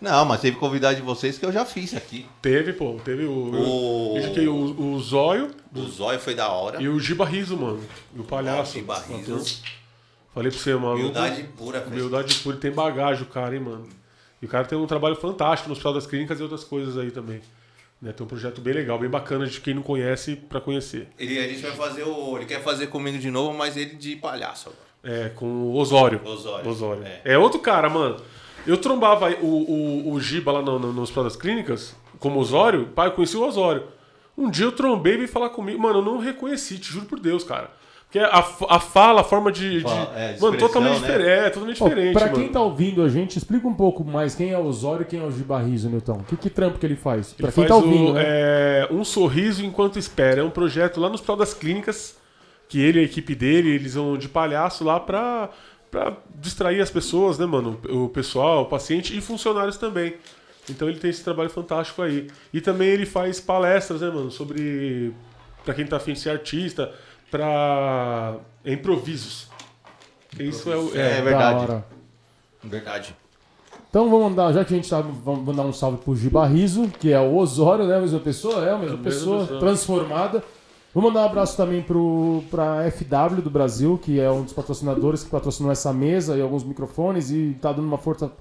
[0.00, 2.26] Não, mas teve convidado de vocês que eu já fiz aqui.
[2.42, 3.30] Teve, pô, teve o.
[3.54, 6.82] O- Eu indiquei o, o Zóio O zóio foi da hora.
[6.82, 7.80] e o Giba Riso, mano.
[8.14, 8.74] E o palhaço.
[8.74, 9.34] Giba o Riso.
[9.36, 9.46] ator.
[10.34, 10.96] Falei pra você, mano.
[10.96, 11.84] Humildade pura.
[11.86, 13.88] Humildade pura e tem bagagem o cara, hein, mano.
[14.42, 17.10] E o cara tem um trabalho fantástico no Hospital das Clínicas e outras coisas aí
[17.10, 17.40] também.
[18.00, 21.08] Né, tem um projeto bem legal, bem bacana de quem não conhece pra conhecer.
[21.18, 22.36] Ele, a gente vai fazer o.
[22.36, 24.86] Ele quer fazer comigo de novo, mas ele de palhaço agora.
[25.02, 26.20] É, com o Osório.
[26.24, 27.04] Osório, Osório.
[27.04, 27.20] é.
[27.24, 27.38] É.
[27.38, 28.16] outro cara, mano.
[28.66, 32.86] Eu trombava o, o, o Giba lá no, no, no Hospital das Clínicas, como Osório,
[32.88, 33.84] pai, eu conheci o Osório.
[34.36, 35.80] Um dia eu trombei e veio falar comigo.
[35.80, 37.70] Mano, eu não reconheci, te juro por Deus, cara.
[38.16, 39.82] Porque a, f- a fala, a forma de.
[39.82, 41.06] de- é, de mano, totalmente né?
[41.06, 41.28] diferente.
[41.28, 42.12] É, totalmente Pô, diferente.
[42.14, 42.36] pra mano.
[42.38, 45.20] quem tá ouvindo a gente, explica um pouco mais quem é o Osório e quem
[45.20, 46.18] é o Gibarrizo, Newton.
[46.28, 47.32] Que, que trampo que ele faz?
[47.34, 48.22] Pra Ele quem faz tá ouvindo, o, né?
[48.24, 50.40] é, Um Sorriso Enquanto Espera.
[50.40, 52.16] É um projeto lá no Hospital das Clínicas,
[52.68, 55.50] que ele e a equipe dele, eles vão de palhaço lá pra,
[55.90, 57.78] pra distrair as pessoas, né, mano?
[57.90, 60.14] O pessoal, o paciente e funcionários também.
[60.70, 62.28] Então ele tem esse trabalho fantástico aí.
[62.52, 65.12] E também ele faz palestras, né, mano, sobre
[65.64, 66.92] pra quem tá afim de ser artista,
[67.30, 69.48] pra improvisos.
[70.38, 71.84] Isso é, o- É, é, verdade.
[72.62, 73.16] Verdade.
[73.88, 77.12] Então vamos mandar, já que a gente tá, vamos mandar um salve pro Gibarrizo, que
[77.12, 77.96] é o Osório, né?
[77.96, 79.60] A mesma pessoa, é a mesma mesma pessoa, pessoa.
[79.60, 80.44] transformada.
[80.92, 85.22] Vou mandar um abraço também pro, pra FW do Brasil, que é um dos patrocinadores
[85.22, 88.32] que patrocinou essa mesa e alguns microfones e tá dando uma força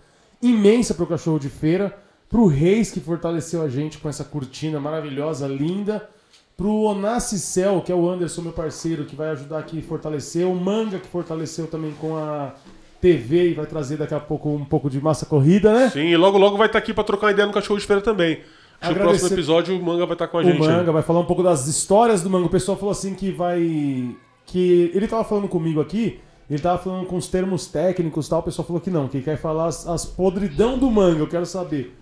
[0.42, 1.98] imensa pro cachorro de feira.
[2.30, 6.10] Pro Reis, que fortaleceu a gente com essa cortina maravilhosa, linda.
[6.58, 10.48] Pro Onassi Cell, que é o Anderson, meu parceiro, que vai ajudar aqui a fortalecer.
[10.48, 12.54] O Manga, que fortaleceu também com a
[13.02, 15.90] TV e vai trazer daqui a pouco um pouco de massa corrida, né?
[15.90, 18.40] Sim, e logo logo vai estar aqui pra trocar ideia no Cachorro de Feira também.
[18.82, 20.60] Acho que próximo episódio o Manga vai estar com a o gente.
[20.60, 20.94] Manga aí.
[20.94, 22.48] vai falar um pouco das histórias do Manga.
[22.48, 24.16] O pessoal falou assim que vai.
[24.46, 28.40] Que ele tava falando comigo aqui, ele tava falando com os termos técnicos e tal.
[28.40, 31.20] O pessoal falou que não, que quer falar as, as podridão do Manga.
[31.20, 31.98] Eu quero saber.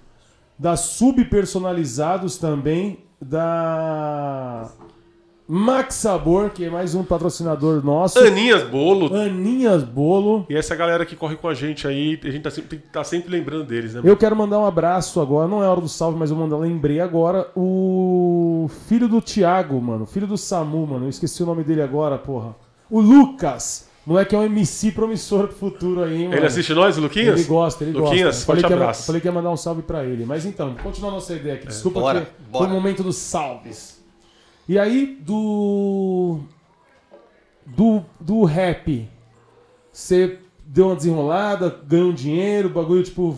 [0.57, 4.69] Das subpersonalizados também, da
[5.47, 8.17] Max Sabor, que é mais um patrocinador nosso.
[8.19, 9.13] Aninhas Bolo.
[9.15, 10.45] Aninhas Bolo.
[10.49, 12.87] E essa galera que corre com a gente aí, a gente tá sempre, tem que
[12.87, 14.01] tá sempre lembrando deles, né?
[14.03, 16.99] Eu quero mandar um abraço agora, não é hora do salve, mas eu mandar, lembrei
[16.99, 21.81] agora, o filho do Thiago, mano, filho do Samu, mano, eu esqueci o nome dele
[21.81, 22.55] agora, porra.
[22.89, 26.35] O Lucas, moleque é um MC promissor pro futuro aí, hein, mano.
[26.35, 27.39] Ele assiste nós, Luquinhas?
[27.39, 28.45] Ele gosta, ele Luquinhas, gosta.
[28.45, 29.05] Falei forte que, ia, abraço.
[29.05, 30.25] falei que ia mandar um salve pra ele.
[30.25, 31.67] Mas então, continuar nossa ideia aqui.
[31.67, 32.65] Desculpa Bora, que bora.
[32.65, 34.01] foi o momento dos salves.
[34.67, 36.39] E aí, do.
[37.65, 39.07] Do, do rap,
[39.91, 43.37] você deu uma desenrolada, ganhou um dinheiro, o bagulho, tipo,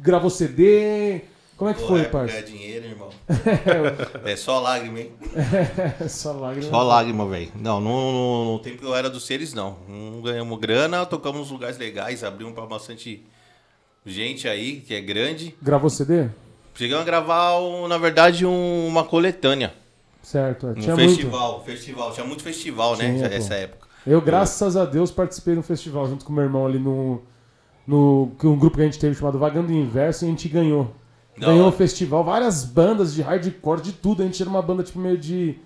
[0.00, 1.22] gravou CD.
[1.62, 2.38] Como é que foi, é, parça?
[2.38, 3.08] É dinheiro, irmão.
[4.26, 5.12] é só lágrima, hein?
[6.08, 6.68] Só lágrima.
[6.68, 7.52] Só lágrima, velho.
[7.54, 9.76] Não, no, no, no tempo que eu era dos seres, não.
[9.88, 13.24] Não ganhamos grana, tocamos nos lugares legais, abrimos pra bastante
[14.04, 15.54] gente aí, que é grande.
[15.62, 16.26] Gravou CD?
[16.74, 19.72] Chegamos a gravar, um, na verdade, um- uma coletânea.
[20.20, 20.70] Certo, é.
[20.70, 21.10] Um tinha muito.
[21.10, 22.10] festival, festival.
[22.12, 23.04] Tinha muito festival, né?
[23.14, 23.34] Tinha, pô.
[23.36, 23.86] Nessa época.
[24.04, 27.22] Eu, graças a Deus, participei do festival junto com meu irmão ali no.
[27.86, 30.92] no um grupo que a gente teve chamado Vagando Inverso e a gente ganhou.
[31.36, 34.22] Da ganhou o festival, várias bandas de hardcore, de tudo.
[34.22, 35.56] A gente era uma banda tipo meio de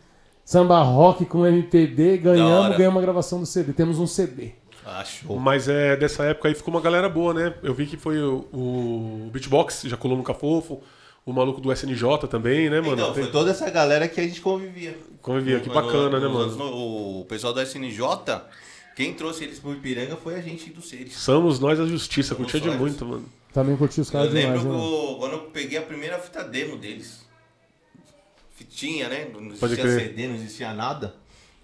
[0.44, 3.72] samba rock com MPB, ganhamos, ganhamos uma gravação do CD.
[3.72, 4.50] Temos um CD.
[4.84, 5.36] Ah, show.
[5.40, 7.54] Mas é dessa época aí ficou uma galera boa, né?
[7.62, 10.80] Eu vi que foi o, o Beatbox, já colou no Cafofo,
[11.24, 12.92] o maluco do SNJ também, né, mano?
[12.94, 14.96] Então, foi toda essa galera que a gente convivia.
[15.20, 16.70] Convivia, que No- bacana, né, nos anos mano?
[16.70, 18.00] no- O pessoal do SNJ,
[18.94, 21.16] quem trouxe eles pro Ipiranga foi a gente dos seres.
[21.16, 23.24] Somos nós a justiça, curtia de muito, mano.
[23.56, 24.70] Também curti os Eu caras lembro demais, né?
[24.70, 24.82] mano?
[24.82, 27.24] que eu- quando eu peguei a primeira fita demo deles.
[28.54, 29.28] Fitinha, né?
[29.32, 30.00] Não Pode existia crer.
[30.00, 31.14] CD, não existia nada.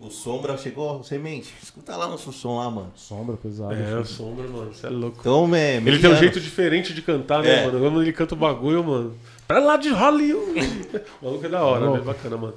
[0.00, 1.52] O Sombra chegou, semente.
[1.62, 2.92] Escuta lá nosso som lá, mano.
[2.96, 3.74] Sombra pesada.
[3.74, 5.18] É, o Sombra, mano, você é louco.
[5.20, 7.66] Então, é, Ele tem um jeito diferente de cantar, né, É.
[7.66, 7.78] mano?
[7.78, 9.14] Quando ele canta o bagulho, mano.
[9.46, 10.61] Pra lá de Hollywood!
[11.20, 12.00] o maluco é da hora, né?
[12.00, 12.55] Bacana, mano.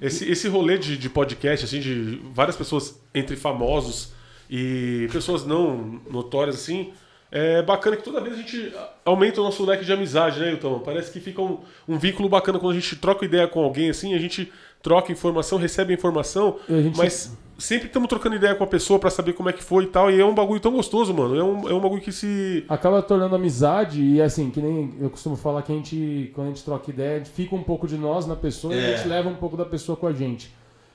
[0.00, 4.12] Esse, esse rolê de, de podcast, assim, de várias pessoas entre famosos
[4.50, 6.92] e pessoas não notórias, assim,
[7.30, 8.72] é bacana que toda vez a gente
[9.04, 10.78] aumenta o nosso leque de amizade, né, Hilton?
[10.80, 11.58] Parece que fica um,
[11.88, 15.58] um vínculo bacana quando a gente troca ideia com alguém, assim, a gente troca informação,
[15.58, 19.48] recebe informação, a gente- mas sempre estamos trocando ideia com a pessoa pra saber como
[19.48, 21.34] é que foi e tal, e é um bagulho tão gostoso, mano.
[21.36, 22.64] É um, é um bagulho que se.
[22.68, 26.50] acaba tornando amizade e assim, que nem eu costumo falar que a gente, quando a
[26.50, 28.96] gente troca ideia, a gente fica um pouco de nós na pessoa e a É.
[28.96, 30.54] gente leva um pouco da pessoa com a gente.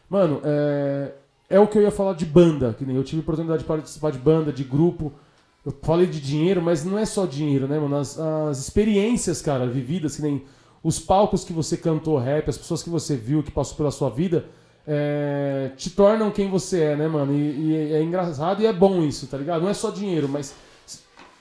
[0.10, 1.12] Mano, é,
[1.50, 4.12] é o que eu ia falar de banda, que nem eu tive oportunidade de participar
[4.12, 5.12] de banda, de grupo.
[5.66, 7.96] Eu falei de dinheiro, mas não é só dinheiro, né, mano?
[7.98, 10.44] As, as experiências, cara, vividas, que nem
[10.84, 14.10] os palcos que você cantou rap, as pessoas que você viu, que passou pela sua
[14.10, 14.46] vida,
[14.88, 17.34] é, te tornam quem você é, né, mano?
[17.34, 19.62] E, e é engraçado e é bom isso, tá ligado?
[19.62, 20.56] Não é só dinheiro, mas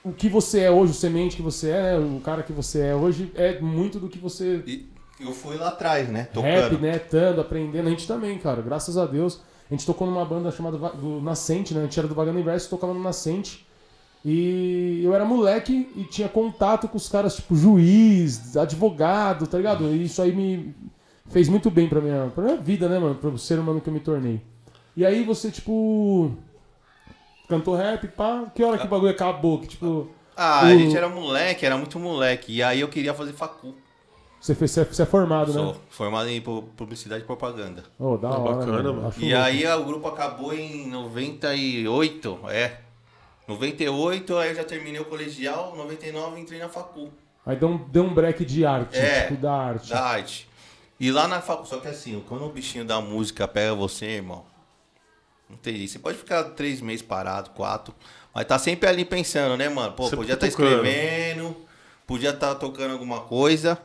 [0.03, 2.17] o que você é hoje, o semente que você é, né?
[2.17, 4.87] O cara que você é hoje é muito do que você E
[5.19, 6.27] eu fui lá atrás, né?
[6.33, 6.79] rap, Tocando.
[6.79, 6.99] né?
[6.99, 7.87] Tando, aprendendo.
[7.87, 8.61] A gente também, cara.
[8.61, 9.41] Graças a Deus.
[9.69, 11.81] A gente tocou numa banda chamada do Nascente, né?
[11.81, 13.65] A gente era do Vagando Inverso, tocava no Nascente.
[14.23, 19.85] E eu era moleque e tinha contato com os caras, tipo, juiz, advogado, tá ligado?
[19.95, 20.75] E isso aí me
[21.29, 23.15] fez muito bem pra minha, pra minha vida, né, mano?
[23.15, 24.39] Pro ser humano que eu me tornei.
[24.95, 26.31] E aí você, tipo.
[27.49, 28.45] Cantou rap, pá.
[28.53, 29.59] Que hora que o bagulho acabou?
[29.59, 30.07] Que, tipo.
[30.37, 32.53] Ah, O- a gente era moleque, era muito moleque.
[32.57, 33.73] E aí eu queria fazer facu.
[34.39, 35.75] Você, fez, você é- é formado, Sou né?
[35.89, 37.83] formado em pu- publicidade e propaganda.
[37.99, 38.55] Oh, da Ah, hora.
[38.55, 39.07] bacana, mano.
[39.07, 42.77] Acho E aí o grupo acabou em 98, é.
[43.47, 47.11] 98, aí eu já terminei o colegial, 99 entrei na facu,
[47.45, 49.89] Aí deu um, deu um break de arte, É, tipo, da arte.
[49.89, 50.47] da arte.
[50.99, 54.45] E lá na facu, só que assim, quando o bichinho da música pega você, irmão,
[55.49, 55.91] não tem jeito.
[55.91, 57.95] Você pode ficar três meses parado, quatro,
[58.33, 59.93] mas tá sempre ali pensando, né, mano?
[59.93, 60.67] Pô, Sempre podia estar tocando.
[60.75, 61.57] escrevendo,
[62.05, 63.77] podia estar tocando alguma coisa.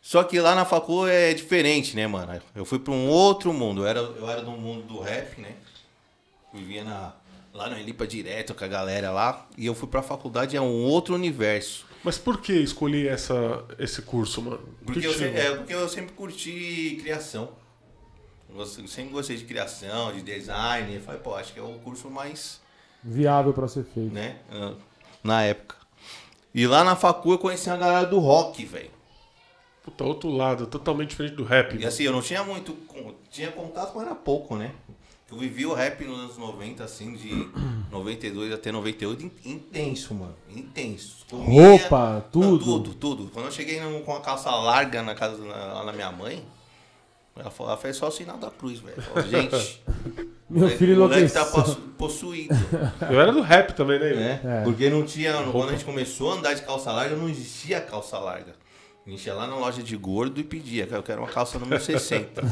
[0.00, 2.40] Só que lá na facul é diferente, né, mano?
[2.54, 3.82] Eu fui pra um outro mundo.
[3.82, 5.52] Eu era, eu era do mundo do rap, né?
[6.54, 7.12] Vivia na,
[7.52, 9.46] lá no Elipa direto com a galera lá.
[9.56, 11.86] E eu fui pra faculdade, é um outro universo.
[12.04, 14.58] Mas por que escolher essa, esse curso, mano?
[14.58, 15.40] Por Porque que eu, que se- chegou?
[15.40, 17.50] é, porque eu sempre curti criação.
[18.54, 20.94] Eu sempre gostei de criação, de design.
[20.94, 22.60] Eu falei, pô, acho que é o curso mais,
[23.02, 24.12] Viável pra ser feito.
[24.12, 24.36] né?
[24.50, 24.74] ah,
[25.24, 25.76] Na época.
[26.54, 28.90] E lá na facul eu conheci a galera do rock, velho.
[29.82, 31.76] Puta, outro lado, totalmente diferente do rap.
[31.76, 32.76] E assim, eu não tinha muito.
[33.30, 34.72] Tinha contato, mas era pouco, né?
[35.32, 37.48] Eu vivi o rap nos anos 90, assim, de
[37.90, 40.34] 92 até 98, in- intenso, mano.
[40.50, 41.24] Intenso.
[41.32, 42.64] Roupa, Não, tudo.
[42.64, 43.30] tudo, tudo.
[43.32, 46.44] Quando eu cheguei no- com a calça larga na casa na- lá na minha mãe,
[47.34, 49.00] ela, falou, ela fez só o sinal da cruz, velho.
[49.00, 49.82] Falou, Gente,
[50.50, 52.54] Meu filho moleque tá possu- possuído.
[53.10, 54.12] Eu era do rap também, né?
[54.12, 54.40] né?
[54.44, 54.64] É.
[54.64, 55.32] Porque não tinha.
[55.50, 58.54] Quando a gente começou a andar de calça larga, não existia calça larga.
[59.06, 61.58] A gente ia lá na loja de gordo e pedia, que eu quero uma calça
[61.58, 62.42] número 60.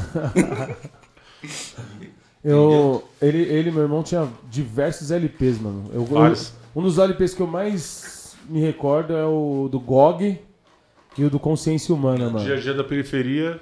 [2.43, 5.85] Eu, ele, ele, meu irmão, tinha diversos LPs, mano.
[5.93, 6.53] Eu, eu- Vários.
[6.75, 10.39] um dos LPs que eu mais me recordo é o do GOG
[11.17, 12.61] e o do Consciência Humana, Dia a mano.
[12.61, 13.59] dia da periferia.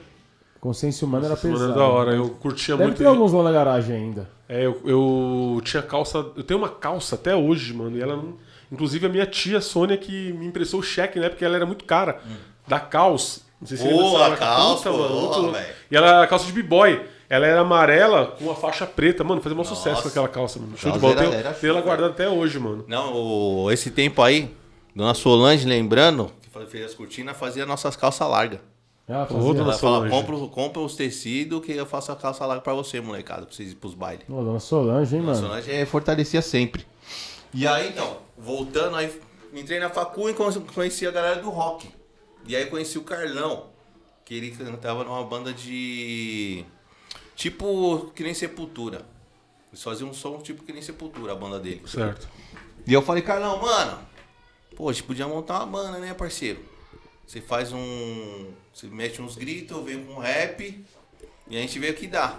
[0.62, 1.72] Consciência Humana era Mano, pesado.
[1.72, 2.12] é da hora.
[2.14, 2.98] Eu curtia Deve muito.
[2.98, 4.30] ter alguns lá na garagem ainda.
[4.48, 6.18] É, eu, eu tinha calça.
[6.36, 7.96] Eu tenho uma calça até hoje, mano.
[7.98, 8.34] E ela não.
[8.72, 11.30] Inclusive a minha tia Sônia que me emprestou o cheque, né?
[11.30, 12.20] Porque ela era muito cara.
[12.68, 13.42] Da calça.
[13.60, 14.46] Não sei se você Pô, lembra dessa a marca.
[14.46, 15.52] calça, Puta, pô, muito louco.
[15.54, 15.74] velho.
[15.92, 17.02] E ela era calça de b-boy.
[17.30, 19.24] Ela era amarela com uma faixa preta.
[19.24, 20.02] Mano, fazia um sucesso Nossa.
[20.04, 20.76] com aquela calça, mano.
[20.78, 21.22] Show de bola.
[21.24, 22.84] era- ela guardada até hoje, mano.
[22.88, 24.54] Não, o- esse tempo aí,
[24.96, 28.60] Dona Solange, lembrando, que fez as cortinas, fazia nossas calças largas.
[29.08, 29.40] Ô, fazia.
[29.40, 30.12] dona Ela fala, Solange.
[30.16, 33.56] compra, o- compra os tecidos que eu faço a calça larga pra você, molecada, pra
[33.56, 34.24] vocês ir pros bailes.
[34.28, 35.48] Ô, dona Solange, hein, Dona mano?
[35.48, 36.86] Solange é, fortalecia sempre.
[37.54, 39.12] E aí, então, voltando, aí
[39.54, 41.88] entrei na facu e con- conheci a galera do rock.
[42.48, 43.66] E aí conheci o Carlão,
[44.26, 46.64] que ele cantava numa banda de...
[47.40, 49.06] Tipo, que nem Sepultura.
[49.72, 51.82] Eles faziam um som tipo que nem Sepultura, a banda dele.
[51.88, 52.28] Certo.
[52.86, 53.98] E eu falei, Carlão, mano,
[54.76, 56.60] pô, a gente podia montar uma banda, né, parceiro?
[57.26, 58.52] Você faz um.
[58.74, 60.86] Você mete uns gritos, venho com um rap
[61.48, 62.38] e a gente vê o que dá.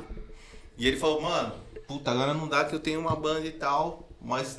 [0.76, 1.54] E ele falou, mano,
[1.88, 4.58] puta, agora não dá que eu tenho uma banda e tal, mas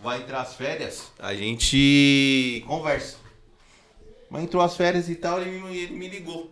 [0.00, 3.18] vai entrar as férias, a gente conversa.
[4.30, 6.50] Mas entrou as férias e tal, ele me, ele me ligou.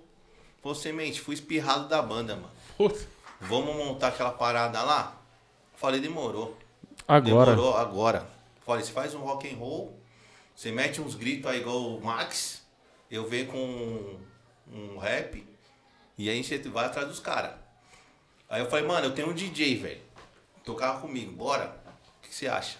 [0.63, 2.53] Falou, semente, fui espirrado da banda, mano.
[2.77, 3.13] Puta.
[3.40, 5.20] Vamos montar aquela parada lá?
[5.75, 6.57] Falei, demorou.
[7.07, 7.51] Agora.
[7.51, 8.27] Demorou agora.
[8.64, 9.99] Falei, você faz um rock and roll,
[10.55, 12.62] você mete uns gritos aí igual o Max,
[13.11, 14.18] eu venho com um,
[14.73, 15.47] um rap
[16.16, 17.53] e aí a gente vai atrás dos caras.
[18.49, 20.01] Aí eu falei, mano, eu tenho um DJ, velho.
[20.64, 21.77] Tocava comigo, bora?
[22.18, 22.79] O que você acha?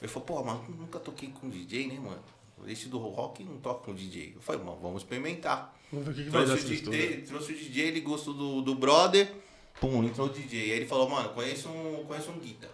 [0.00, 2.22] Ele falou, pô, mano, nunca toquei com DJ, né, mano?
[2.66, 4.34] Esse do rock não toca com DJ.
[4.36, 5.74] Eu falei, mano, vamos experimentar.
[5.90, 7.08] Vamos ver o que, que vai dar Trouxe o, essa história.
[7.08, 9.34] DJ, trouxe o DJ, ele gostou do, do brother.
[9.78, 10.60] Pum, entrou o DJ.
[10.62, 12.68] Aí ele falou, mano, conheço um, conheço um guita.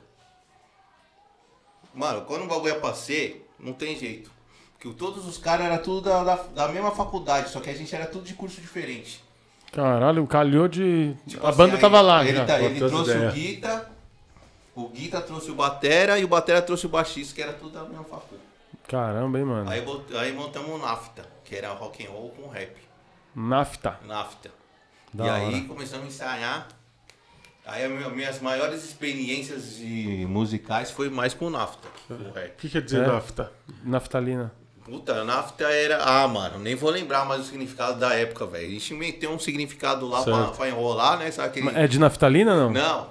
[1.95, 4.31] Mano, quando o bagulho é pra ser, não tem jeito.
[4.79, 7.95] Porque todos os caras eram tudo da, da, da mesma faculdade, só que a gente
[7.95, 9.25] era tudo de curso diferente.
[9.73, 11.17] Caralho, calhou de.
[11.27, 13.29] Tipo a assim, banda aí tava lá Ele, tá- ele trouxe ideia.
[13.29, 13.91] o guita,
[14.75, 17.83] o guita trouxe o batera e o batera trouxe o baixista, que era tudo da
[17.85, 18.43] mesma faculdade.
[18.87, 19.69] Caramba, hein, mano.
[19.71, 22.77] Aí, bot- aí montamos o NAFTA, que era rock and roll com rap.
[23.35, 23.99] Nafta.
[24.05, 24.51] NAFTA.
[25.13, 25.43] Da e hora.
[25.57, 26.69] aí começamos a ensaiar.
[27.67, 32.81] Aí as minhas- maiores experiências de musicais foi mais com o NAFTA, o que quer
[32.83, 33.07] dizer É.
[33.09, 33.53] nafta?
[33.85, 34.53] Naftalina.
[34.85, 36.01] Puta, NAFTA era.
[36.05, 38.69] Ah, mano, nem vou lembrar mais o significado da época, velho.
[38.69, 41.29] A gente meteu um significado lá pra, pra enrolar, né?
[41.33, 41.77] Sabe aquele.
[41.77, 42.71] É de naftalina não?
[42.71, 43.11] Não.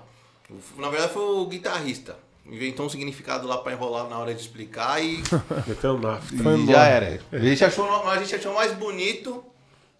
[0.78, 2.16] Na verdade foi o guitarrista.
[2.46, 5.22] Inventou um significado lá pra enrolar na hora de explicar e.
[5.68, 6.34] Meteu nafta.
[6.34, 7.20] E já era.
[7.30, 9.44] A gente, achou, a gente achou mais bonito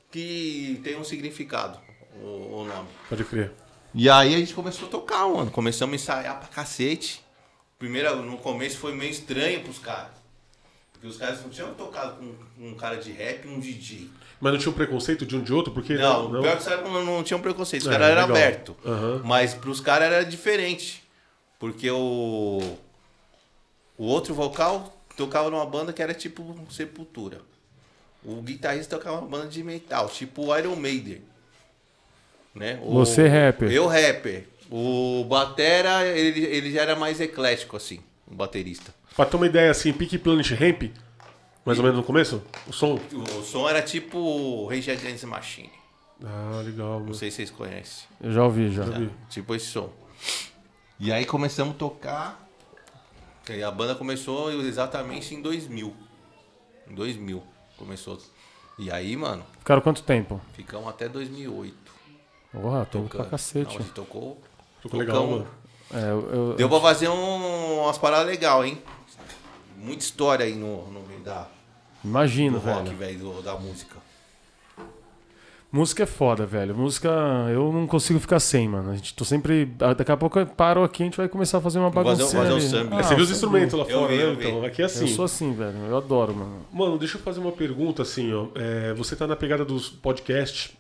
[0.10, 1.78] que tem um significado,
[2.24, 2.88] o, o nome.
[3.10, 3.52] Pode crer.
[3.98, 5.50] E aí a gente começou a tocar, mano.
[5.50, 7.24] Começamos a ensaiar pra cacete.
[7.80, 10.12] Primeiro, no começo foi meio estranho pros caras.
[10.92, 14.10] Porque os caras não tinham tocado com um cara de rap e um DJ.
[14.42, 15.74] Mas não tinha um preconceito de um de outro?
[15.74, 17.84] Porque Não, o pior que os caras não, não tinham preconceito.
[17.84, 18.76] Os É, caras eram abertos.
[18.86, 19.22] Aham.
[19.24, 21.02] Mas pros caras era diferente.
[21.58, 22.78] Porque o.
[23.98, 27.40] O outro vocal tocava numa banda que era tipo Sepultura.
[28.26, 31.22] O guitarrista tocava uma banda de metal, tipo Iron Maiden.
[32.56, 32.80] Né?
[32.82, 33.70] O- Você rapper.
[33.72, 34.48] Eu rapper.
[34.72, 38.94] O Batera, ele, ele já era mais eclético, assim, o baterista.
[39.16, 40.84] Pra ter uma ideia assim, Pique Planet Ramp,
[41.64, 43.00] mais ou menos no começo, o som.
[43.14, 45.70] O som era tipo Rage Against the Machine.
[46.24, 48.08] Ah, legal, Não sei se vocês conhecem.
[48.22, 48.84] Eu já ouvi, já.
[48.86, 49.10] vi.
[49.30, 49.92] Tipo esse som.
[51.00, 52.48] E aí começamos a tocar.
[53.50, 55.94] E a banda começou exatamente em 2000.
[56.90, 57.44] Em 2000
[57.78, 58.18] começou.
[58.80, 60.42] E aí, mano, Ficaram quanto tempo?
[60.54, 61.85] ficamos até 2008.
[62.62, 63.66] Porra, tempo pra cacete.
[63.74, 64.42] Não, a gente tocou.
[64.82, 65.48] Ficou legal, mano.
[65.94, 68.82] É, eu, eu- Deu pra fazer um- umas paradas legais, hein?
[69.78, 71.48] Muita história aí no, no meio da,
[72.04, 72.98] imagino, do rock, velho.
[72.98, 73.96] velho, do- da música.
[75.72, 76.74] Música é foda, velho.
[76.74, 77.10] Música,
[77.52, 78.92] eu não consigo ficar sem, mano.
[78.92, 79.66] A gente tô sempre.
[79.66, 82.26] Daqui a pouco eu paro aqui, a gente vai começar a fazer uma um- bagunça.
[82.38, 83.00] fazer um samba.
[83.00, 84.24] É, você viu os Ah, instrumentos lá Eu fora, vi, né?
[84.24, 84.48] eu vi.
[84.48, 85.02] Então, aqui é assim.
[85.02, 85.78] Eu sou assim, velho.
[85.90, 86.66] Eu adoro, mano.
[86.72, 88.48] Mano, deixa eu fazer uma pergunta assim, ó.
[88.56, 90.72] É, você tá na pegada dos podcasts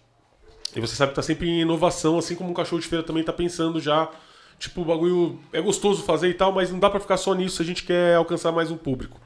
[0.75, 3.23] e você sabe que tá sempre em inovação, assim como um cachorro de feira também
[3.23, 4.09] tá pensando já.
[4.59, 7.57] Tipo, o bagulho é gostoso fazer e tal, mas não dá pra ficar só nisso
[7.57, 9.19] se a gente quer alcançar mais um público.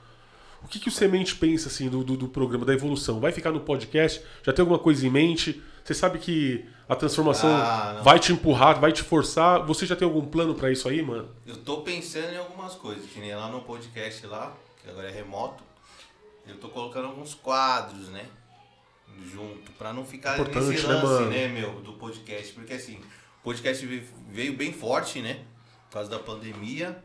[0.63, 3.19] O que, que o Semente pensa, assim, do, do, do programa, da evolução?
[3.19, 4.21] Vai ficar no podcast?
[4.43, 5.61] Já tem alguma coisa em mente?
[5.83, 9.65] Você sabe que a transformação Ah, vai te empurrar, vai te forçar?
[9.65, 11.29] Você já tem algum plano pra isso aí, mano?
[11.47, 15.11] Eu tô pensando em algumas coisas, que nem lá no podcast lá, que agora é
[15.11, 15.63] remoto.
[16.47, 18.25] Eu tô colocando alguns quadros, né?
[19.25, 21.29] Junto, pra não ficar Importante, nesse né, lance, mano?
[21.29, 22.53] né, meu, do podcast.
[22.53, 22.95] Porque assim,
[23.41, 23.85] o podcast
[24.29, 25.39] veio- bem forte, né?
[25.89, 26.97] Por causa da pandemia.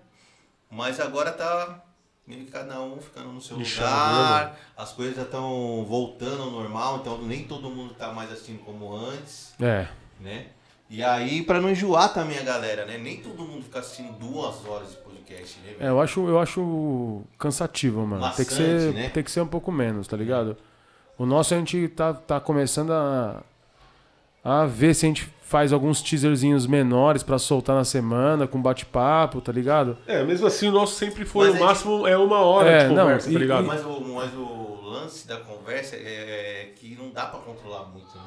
[0.71, 1.83] Mas agora tá
[2.27, 4.61] meio que cada um ficando no seu Nichado, lugar.
[4.77, 8.95] As coisas já estão voltando ao normal, então nem todo mundo tá mais assistindo como
[8.97, 9.87] antes É.
[10.21, 10.47] né?
[10.91, 12.99] E aí, pra não enjoar também a galera, né?
[12.99, 15.75] Nem todo mundo fica assistindo duas horas de podcast, né?
[15.81, 18.31] É, eu acho, eu acho cansativo, mano.
[18.35, 19.09] tem, que ser, né?
[19.09, 20.57] tem que ser um pouco menos, tá ligado?
[21.19, 23.43] O nosso a gente tá, tá começando a,
[24.45, 29.41] a ver se a gente faz alguns teaserzinhos menores pra soltar na semana, com bate-papo,
[29.41, 29.97] tá ligado?
[30.07, 32.69] É, mesmo assim o nosso sempre foi, Mas o a gente- máximo é uma hora
[32.69, 33.65] É, de não, conversa, e- tá ligado?
[33.67, 38.23] Mas, o, mas o lance da conversa é que não dá pra controlar muito, né?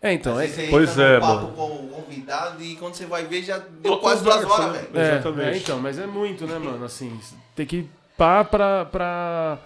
[0.00, 1.48] É, então, é, pois é, mano.
[1.52, 4.78] com o convidado e quando você vai ver já deu quase duas horas, né?
[4.90, 4.98] velho.
[4.98, 5.48] é, Exatamente.
[5.48, 6.84] é, então, mas é muito, né, mano?
[6.84, 7.20] Assim,
[7.54, 9.58] tem que pá pra, pra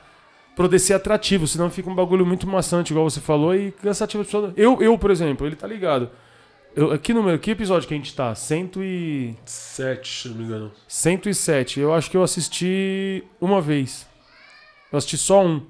[0.56, 4.26] poder ser atrativo, senão fica um bagulho muito maçante, igual você falou, e cansativo.
[4.56, 6.10] Eu, eu, por exemplo, ele tá ligado.
[6.74, 8.34] Eu, aqui no meu, que episódio que a gente tá?
[8.34, 9.34] Cento e...
[9.44, 10.72] Sete, se não me engano.
[10.88, 11.80] 107.
[11.80, 14.06] Eu acho que eu assisti uma vez.
[14.90, 15.62] Eu assisti só um.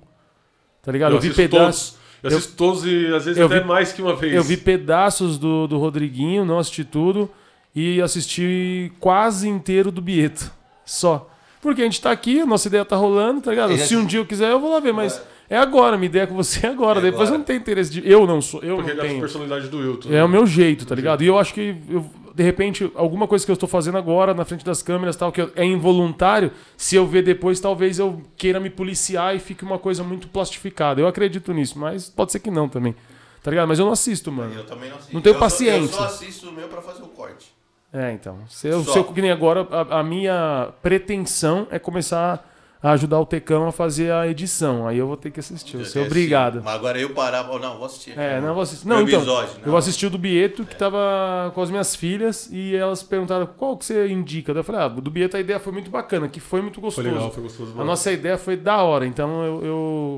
[0.83, 1.15] Tá ligado?
[1.15, 1.91] Eu, vi assisto pedaços.
[1.91, 2.07] todos.
[2.23, 4.35] Eu assisto todos e às vezes eu até vi- mais que uma vez.
[4.35, 7.31] Eu vi pedaços do, do Rodriguinho, não assisti tudo.
[7.75, 10.51] E assisti quase inteiro do Bieto.
[10.85, 11.31] Só.
[11.67, 13.77] Porque a gente tá aqui, a nossa ideia tá rolando, tá ligado?
[13.77, 15.57] Se um dia eu quiser, eu vou lá ver, mas É.
[15.57, 17.01] é agora, minha ideia com você é agora.
[17.01, 17.35] É Depois agora.
[17.35, 18.09] eu não tenho interesse de.
[18.09, 19.19] Eu não sou, eu Porque é não tenho.
[19.21, 20.13] personalidade do Wilton.
[20.13, 21.23] É o meu jeito, tá ligado?
[21.25, 24.45] E eu acho que, eu- de repente, alguma coisa que eu estou fazendo agora na
[24.45, 28.61] frente das câmeras tal, que eu- é involuntário, se eu ver depois, talvez eu queira
[28.61, 31.01] me policiar e fique uma coisa muito plastificada.
[31.01, 32.95] Eu acredito nisso, mas pode ser que não também.
[33.43, 33.67] Tá ligado?
[33.69, 34.53] Mas eu não assisto, mano.
[34.55, 35.15] Eu também não assisto.
[35.15, 35.95] Não tenho Eu só- paciência.
[35.95, 37.56] eu só assisto o meu pra fazer o corte.
[37.97, 38.39] É, então.
[38.49, 42.47] Se eu, se eu que nem agora, a, a minha pretensão é começar
[42.83, 44.87] a ajudar o Tecão a fazer a edição.
[44.87, 45.75] Aí eu vou ter que assistir.
[45.75, 46.63] Eu Eu vou ser tenho obrigado.
[46.63, 48.17] Mas agora eu parar, oh, não, vou assistir.
[48.19, 48.87] É, não vou assistir.
[48.87, 49.21] Não, então.
[49.21, 49.77] episódio, Eu não.
[49.79, 53.87] assisti o do Bieto, que tava com as minhas filhas, e elas perguntaram qual que
[53.87, 54.53] você indica.
[54.53, 56.83] Eu falei, ah, o do Bieto a ideia foi muito bacana, que foi muito Foi
[56.83, 57.09] gostoso.
[57.09, 57.73] legal, foi gostoso.
[57.73, 57.87] A mano.
[57.91, 59.65] nossa ideia foi da hora, então eu,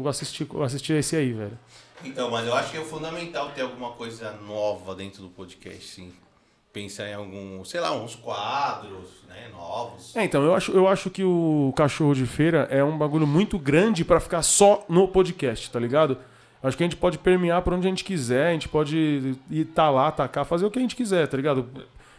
[0.02, 1.58] eu assisti, eu assisti esse aí, velho.
[2.04, 6.12] Então, mas eu acho que é fundamental ter alguma coisa nova dentro do podcast, sim.
[6.80, 10.14] Pensar em algum, sei lá, uns quadros, né, novos.
[10.14, 13.58] É, então, eu acho, eu acho que o cachorro de feira é um bagulho muito
[13.58, 16.16] grande pra ficar só no podcast, tá ligado?
[16.62, 19.64] Acho que a gente pode permear por onde a gente quiser, a gente pode ir
[19.66, 21.68] tá lá, tacar, fazer o que a gente quiser, tá ligado?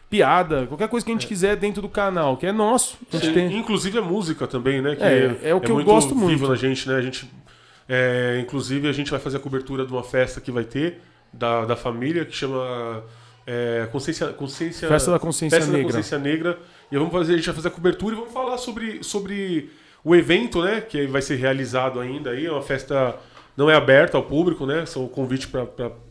[0.09, 2.97] Piada, qualquer coisa que a gente quiser dentro do canal, que é nosso.
[3.13, 3.57] A gente Sim, tem.
[3.57, 4.95] Inclusive a música também, né?
[4.95, 6.47] Que É, é o que eu muito gosto vivo muito.
[6.49, 6.95] na gente, né?
[6.95, 7.31] A gente,
[7.87, 10.99] é, inclusive a gente vai fazer a cobertura de uma festa que vai ter
[11.31, 13.03] da, da família que chama
[13.49, 15.93] é, Consciência, Consciência Festa da Consciência Festa da Negra.
[15.93, 16.59] Consciência Negra.
[16.91, 19.71] E vamos fazer, a gente vai fazer a cobertura e vamos falar sobre, sobre
[20.03, 20.81] o evento, né?
[20.81, 22.45] Que vai ser realizado ainda aí.
[22.45, 23.15] É uma festa.
[23.57, 24.85] Não é aberta ao público, né?
[24.85, 25.65] São convite para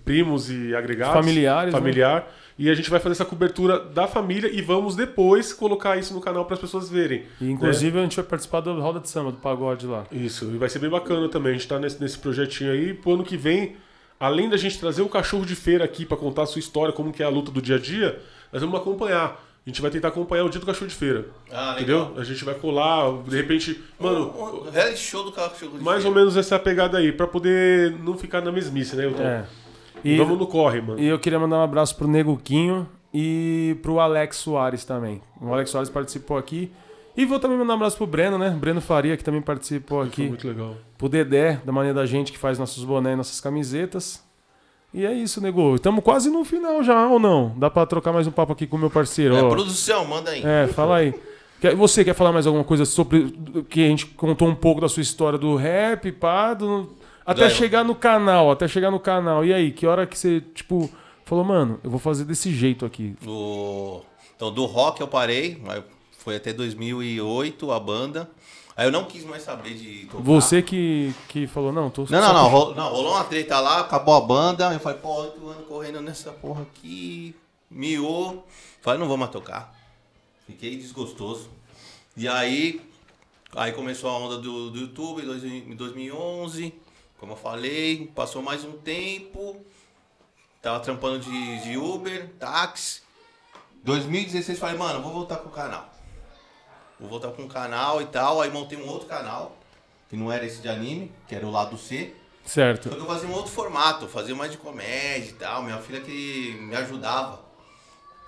[0.05, 1.15] primos e agregados.
[1.15, 1.79] Familiares, né?
[1.79, 2.29] Familiar.
[2.59, 6.21] E a gente vai fazer essa cobertura da família e vamos depois colocar isso no
[6.21, 7.23] canal para as pessoas verem.
[7.41, 10.05] E, inclusive a gente vai participar da roda de samba, do pagode lá.
[10.11, 11.53] Isso, e vai ser bem bacana também.
[11.53, 12.93] A gente tá nesse, nesse projetinho aí.
[12.93, 13.77] Pro ano que vem,
[14.21, 17.13] além da gente trazer o cachorro de feira aqui para contar a sua história, como
[17.13, 18.21] que é a luta do dia a dia,
[18.53, 19.45] nós vamos acompanhar.
[19.67, 21.27] A gente vai tentar acompanhar o dia do cachorro de feira.
[21.53, 22.03] Ah, legal.
[22.07, 22.13] entendeu?
[22.21, 23.79] A gente vai colar, de repente.
[24.01, 26.19] Mano, Um, um reality show do cachorro de mais ou feira.
[26.21, 29.23] menos essa pegada aí, para poder não ficar na mesmice, né, Elton?
[29.23, 29.45] É.
[30.03, 30.99] E, Vamos no corre, mano.
[30.99, 35.21] e eu queria mandar um abraço pro Neguquinho e pro Alex Soares também.
[35.41, 36.71] O Alex Soares participou aqui.
[37.19, 38.51] E vou também mandar um abraço pro Breno, né?
[38.51, 40.29] Breno Faria, que também participou Foi aqui.
[40.29, 40.77] muito legal.
[40.97, 44.23] Pro Dedé, da maneira da gente que faz nossos bonés e nossas camisetas.
[44.95, 45.75] E é isso, nego.
[45.75, 47.53] Estamos quase no final já, ou não?
[47.59, 49.35] Dá pra trocar mais um papo aqui com o meu parceiro.
[49.37, 49.49] É, ó.
[49.49, 50.43] produção, manda aí.
[50.45, 51.13] É, fala aí.
[51.61, 53.35] Quer- Você quer falar mais alguma coisa sobre
[53.69, 56.89] que a gente contou um pouco da sua história do rap, pá, do-
[57.27, 57.51] Até Doeu.
[57.51, 59.45] chegar no canal, até chegar no canal.
[59.45, 60.89] E aí, que hora que você, tipo,
[61.25, 63.17] falou, mano, eu vou fazer desse jeito aqui.
[63.27, 64.01] O-
[64.37, 65.83] Então, do rock eu parei, mas
[66.29, 68.31] foi até 2008 a banda.
[68.77, 70.23] Aí eu não quis mais saber de tocar.
[70.23, 72.91] Você que, que falou, não, tô Não, não, não, com- ro- não.
[72.91, 74.71] Rolou uma treta lá, acabou a banda.
[74.75, 77.35] Eu falei, pô, oito anos correndo nessa porra aqui.
[77.71, 78.47] Miou.
[78.83, 79.75] Falei, não vou mais tocar.
[80.47, 81.49] Fiquei desgostoso.
[82.15, 82.83] E aí,
[83.57, 86.75] aí começou a onda do, do YouTube em 2011.
[87.19, 89.57] Como eu falei, passou mais um tempo.
[90.61, 93.01] Tava trampando de, de Uber, táxi.
[93.83, 95.89] 2016 falei, mano, vou voltar com o canal.
[97.01, 98.41] Vou voltar com o canal e tal.
[98.41, 99.57] Aí montei um outro canal,
[100.09, 102.15] que não era esse de anime, que era o lado C.
[102.45, 102.89] Certo.
[102.89, 105.63] Só que eu fazia um outro formato, fazia mais de comédia e tal.
[105.63, 107.41] Minha filha que me ajudava.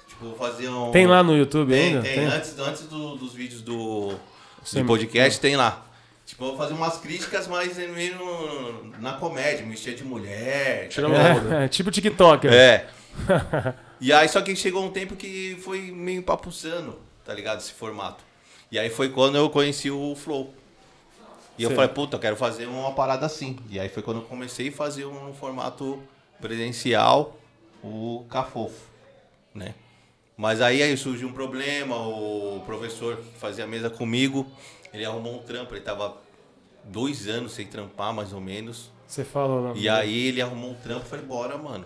[0.06, 0.90] Tipo, fazia um.
[0.90, 2.02] Tem lá no YouTube Tem, ainda?
[2.02, 2.24] tem.
[2.26, 5.86] Antes, antes do- dos vídeos do, do podcast, tem lá.
[6.26, 10.88] Tipo, eu fazia umas críticas, mas meio no- na comédia, me de mulher.
[10.98, 11.64] Onda.
[11.64, 12.52] É, tipo TikToker.
[12.52, 12.86] É.
[14.00, 17.58] e aí, só que chegou um tempo que foi meio papuçando, tá ligado?
[17.58, 18.22] Esse formato.
[18.70, 20.54] E aí foi quando eu conheci o Flow.
[21.58, 21.76] E eu Sim.
[21.76, 23.58] falei, puta, eu quero fazer uma parada assim.
[23.68, 26.00] E aí foi quando eu comecei a fazer um formato
[26.40, 27.36] presencial,
[27.82, 28.86] o Cafofo,
[29.54, 29.74] né?
[30.36, 34.46] Mas aí, aí surgiu um problema, o professor que fazia a mesa comigo,
[34.92, 36.16] ele arrumou um trampo, ele tava
[36.84, 38.90] dois anos sem trampar, mais ou menos.
[39.06, 39.72] Você fala lá.
[39.76, 41.84] E aí ele arrumou um trampo e falei, bora, mano.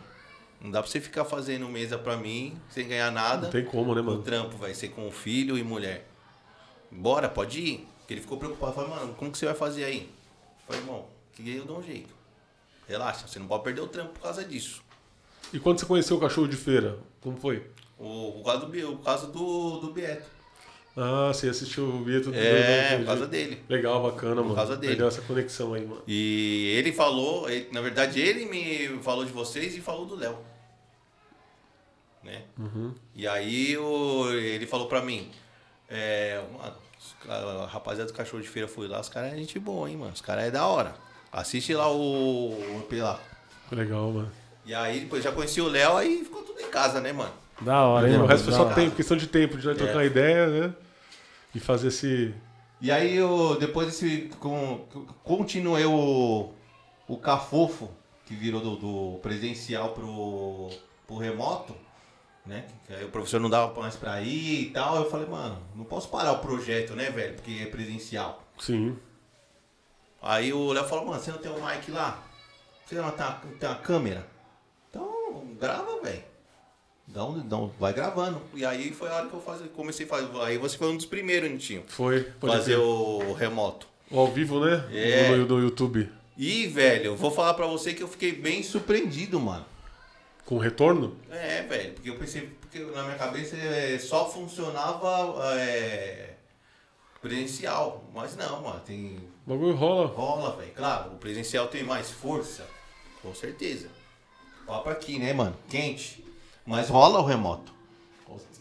[0.61, 3.47] Não dá pra você ficar fazendo mesa pra mim sem ganhar nada.
[3.47, 4.23] Não tem como, né, O mano?
[4.23, 6.07] trampo vai ser com filho e mulher.
[6.95, 7.89] Bora, pode ir.
[8.01, 8.73] Porque ele ficou preocupado.
[8.75, 10.11] Falei, mano, como que você vai fazer aí?
[10.67, 12.15] Falei, irmão, que eu dou um jeito.
[12.89, 14.83] Relaxa, você não pode perder o trampo por causa disso.
[15.53, 16.99] E quando você conheceu o cachorro de feira?
[17.21, 17.67] Como foi?
[17.99, 20.29] O, o caso, do, o caso do, do Bieto.
[20.97, 23.63] Ah, você assistiu o Vieto do É, por causa dele.
[23.69, 24.55] Legal, bacana, mano.
[24.55, 24.93] causa dele.
[24.93, 26.03] Legal essa conexão aí, mano.
[26.07, 30.39] E ele falou, ele- na verdade ele me falou de vocês e falou do Léo.
[32.23, 32.43] Né?
[33.15, 35.31] E aí o, ele falou pra mim,
[35.89, 36.77] é, mano,
[37.29, 40.13] a rapaziada do cachorro de feira foi lá, os caras é gente boa, hein, mano.
[40.13, 40.95] Os caras é da hora.
[41.33, 43.19] Assiste lá o, o EP lá.
[43.73, 44.33] Legal, mano.
[44.65, 47.33] E aí depois já conheci o Léo, aí ficou tudo em casa, né, mano?
[47.61, 48.75] Da hora, hein, o resto foi só hora.
[48.75, 50.75] tempo, questão de tempo, de nós trocar uma ideia, né?
[51.55, 52.35] E fazer esse.
[52.81, 54.31] E aí eu, depois desse.
[54.41, 54.87] Com,
[55.23, 56.53] continuei o,
[57.07, 57.91] o Cafofo,
[58.27, 60.71] que virou do, do presencial pro,
[61.07, 61.75] pro remoto,
[62.47, 62.65] né?
[62.87, 64.97] Que aí o professor não dava mais pra ir e tal.
[64.97, 67.35] Eu falei, mano, não posso parar o projeto, né, velho?
[67.35, 68.43] Porque é presencial.
[68.59, 68.97] Sim.
[70.23, 72.23] Aí o Léo falou, mano, você não tem um mic lá?
[72.87, 74.27] Você não tem uma, tem uma câmera?
[74.91, 76.23] Então, grava, velho.
[77.07, 78.41] Dá um, dá um- vai gravando.
[78.55, 80.29] E aí foi a hora que eu fazia, comecei a fazer.
[80.41, 81.85] Aí você foi um dos primeiros, Nitinho.
[81.87, 82.23] Foi.
[82.41, 83.87] Pode Fazer o remoto.
[84.11, 84.87] O ao vivo, né?
[84.93, 85.37] É.
[85.37, 86.11] No, no YouTube.
[86.37, 89.65] E, velho, eu vou falar pra você que eu fiquei bem surpreendido, mano.
[90.45, 91.17] Com retorno?
[91.31, 96.35] É, velho, porque eu pensei, porque na minha cabeça é, só funcionava é,
[97.23, 98.05] presencial.
[98.15, 99.19] Mas não, mano, tem.
[99.47, 100.07] O bagulho rola.
[100.09, 100.73] Rola, velho.
[100.75, 102.67] Claro, o presencial tem mais força,
[103.23, 103.89] com certeza.
[104.67, 105.57] Papo aqui, né, mano?
[105.69, 106.25] Quente.
[106.67, 107.73] Mas rola o remoto.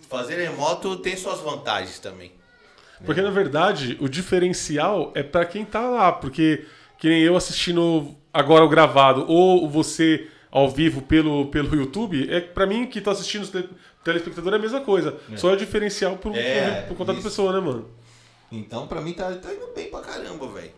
[0.10, 2.32] Fazer remoto tem suas vantagens também.
[3.06, 6.66] Porque na verdade o diferencial é pra quem tá lá, porque
[6.98, 12.40] que nem eu assistindo agora o gravado ou você ao vivo pelo, pelo YouTube, é
[12.40, 13.70] para mim que tô assistindo o tele-
[14.04, 15.18] telespectador é a mesma coisa.
[15.36, 17.30] Só é o diferencial pro, É, pro, pro contato da isso.
[17.30, 17.86] pessoa, né, mano?
[18.52, 20.70] Então, pra mim, tá, tá indo bem pra caramba, velho.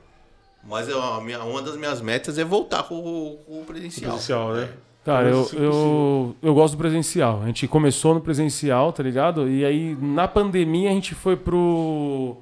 [0.63, 4.11] Mas eu- a minha, uma das minhas metas é voltar com, o- com o presencial.
[4.11, 4.69] Presencial, né?
[5.03, 7.41] Cara, eu, eu, eu gosto do presencial.
[7.43, 9.47] A gente começou no presencial, tá ligado?
[9.49, 12.37] E aí, na pandemia, a gente foi pro,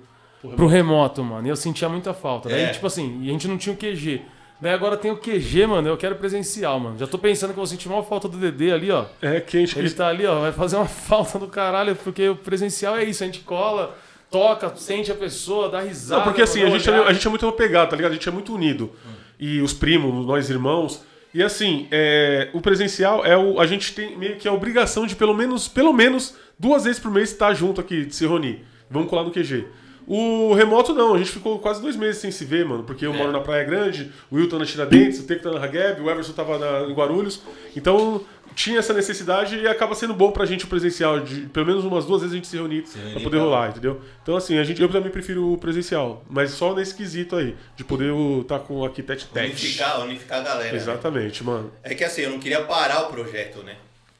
[0.55, 1.45] pro remoto, mano.
[1.45, 2.47] E eu sentia muita falta.
[2.47, 2.67] Daí, É.
[2.69, 4.21] tipo assim, e a gente não tinha o QG.
[4.63, 5.89] Daí agora tem o QG, mano.
[5.89, 6.97] Eu quero presencial, mano.
[6.97, 9.07] Já tô pensando que eu vou sentir uma falta do DD ali, ó.
[9.21, 9.77] É quente.
[9.77, 10.39] Ele tá ali, ó.
[10.39, 13.21] Vai fazer uma falta do caralho, porque o presencial é isso.
[13.23, 13.93] A gente cola,
[14.31, 16.19] toca, sente a pessoa, dá risada.
[16.19, 18.11] Não, porque assim, a gente, é, a gente é muito apegado, tá ligado?
[18.11, 18.89] A gente é muito unido.
[19.37, 21.03] E os primos, nós irmãos.
[21.33, 23.59] E assim, é, o presencial é o.
[23.59, 27.11] A gente tem meio que a obrigação de pelo menos, pelo menos duas vezes por
[27.11, 28.63] mês estar junto aqui, de se reunir.
[28.89, 29.65] Vamos colar no QG.
[30.07, 33.13] O remoto não, a gente ficou quase dois meses sem se ver, mano, porque eu
[33.13, 36.09] moro na Praia Grande, o Will tá na Tiradentes, o Teco tá na Hageb, o
[36.09, 37.41] Everson tava na, em Guarulhos.
[37.75, 38.21] Então
[38.55, 42.05] tinha essa necessidade e acaba sendo bom pra gente o presencial, de pelo menos umas
[42.05, 43.99] duas vezes a gente se reunir pra poder pra- rolar, entendeu?
[44.21, 47.83] Então assim, a gente, eu também prefiro o presencial, mas só nesse quesito aí, de
[47.83, 49.49] poder estar com aqui tete tete.
[49.49, 50.71] Unificar, unificar a galera.
[50.71, 50.77] né?
[50.77, 51.71] Exatamente, mano.
[51.81, 53.75] É que assim, eu não queria parar o projeto, né?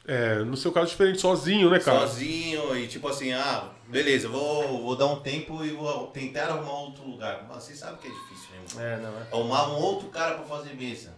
[0.06, 2.00] É, no seu caso diferente, sozinho, né, cara?
[2.00, 6.80] Sozinho e tipo assim, ah, beleza, vou, vou dar um tempo e vou tentar arrumar
[6.80, 7.46] outro lugar.
[7.48, 8.94] Mas você sabe que é difícil, né?
[8.94, 9.22] É, não é.
[9.32, 11.14] Arrumar um outro cara pra fazer mesa.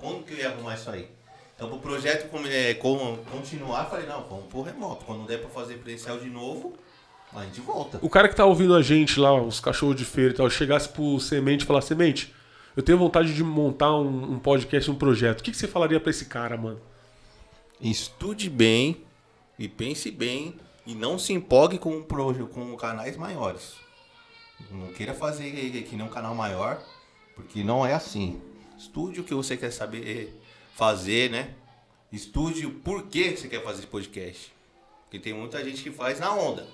[0.00, 1.08] Como que eu ia arrumar isso aí?
[1.54, 5.04] Então pro projeto é, continuar, eu falei, não, vamos pro remoto.
[5.04, 6.74] Quando der pra fazer presencial de novo,
[7.34, 7.98] a gente volta.
[8.00, 10.88] O cara que tá ouvindo a gente lá, os cachorros de feira e tal, chegasse
[10.88, 12.34] pro Semente e falar, Semente,
[12.76, 15.40] eu tenho vontade de montar um, um podcast, um projeto.
[15.40, 16.80] O que, que você falaria pra esse cara, mano?
[17.80, 19.04] Estude bem
[19.58, 20.54] e pense bem
[20.86, 23.74] e não se empolgue com, com canais maiores.
[24.70, 25.50] Não queira fazer
[25.82, 26.82] que nem um canal maior,
[27.34, 28.40] porque não é assim.
[28.78, 30.40] Estude o que você quer saber
[30.74, 31.54] fazer, né?
[32.12, 34.52] Estude o porquê você quer fazer esse podcast.
[35.04, 36.66] Porque tem muita gente que faz na onda.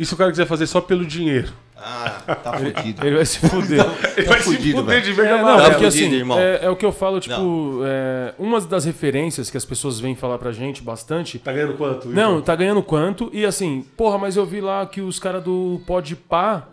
[0.00, 1.52] E se o cara quiser fazer só pelo dinheiro?
[1.76, 3.06] Ah, tá fudido.
[3.06, 3.84] Ele vai se fuder.
[4.16, 5.02] Ele Tá vai se fudido, fuder velho.
[5.04, 5.44] de verde É, não.
[5.58, 6.38] Tá porque fudido, assim, irmão.
[6.38, 10.14] é, é o que eu falo, tipo, é, uma das referências que as pessoas vêm
[10.14, 11.38] falar pra gente bastante.
[11.38, 12.08] Tá ganhando quanto?
[12.08, 12.42] Não, Igor?
[12.42, 13.28] tá ganhando quanto?
[13.32, 16.66] E assim, porra, mas eu vi lá que os caras do Pode Pá,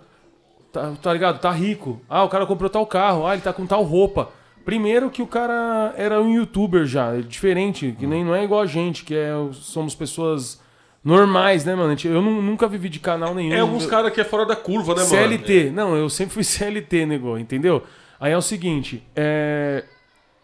[0.72, 1.40] tá, tá ligado?
[1.40, 2.02] Tá rico.
[2.10, 4.30] Ah, o cara comprou tal carro, ah, ele tá com tal roupa.
[4.66, 8.62] Primeiro que o cara era um youtuber já, é diferente, que nem não é igual
[8.62, 10.60] a gente, que é, somos pessoas
[11.04, 11.96] normais, né, mano?
[12.04, 13.54] Eu nu- nunca vivi de canal nenhum.
[13.54, 15.10] É alguns caras que é fora da curva, né, mano?
[15.10, 15.72] CLT.
[15.72, 17.84] Não, eu sempre fui CLT, nego, entendeu?
[18.20, 19.84] Aí é o seguinte, é...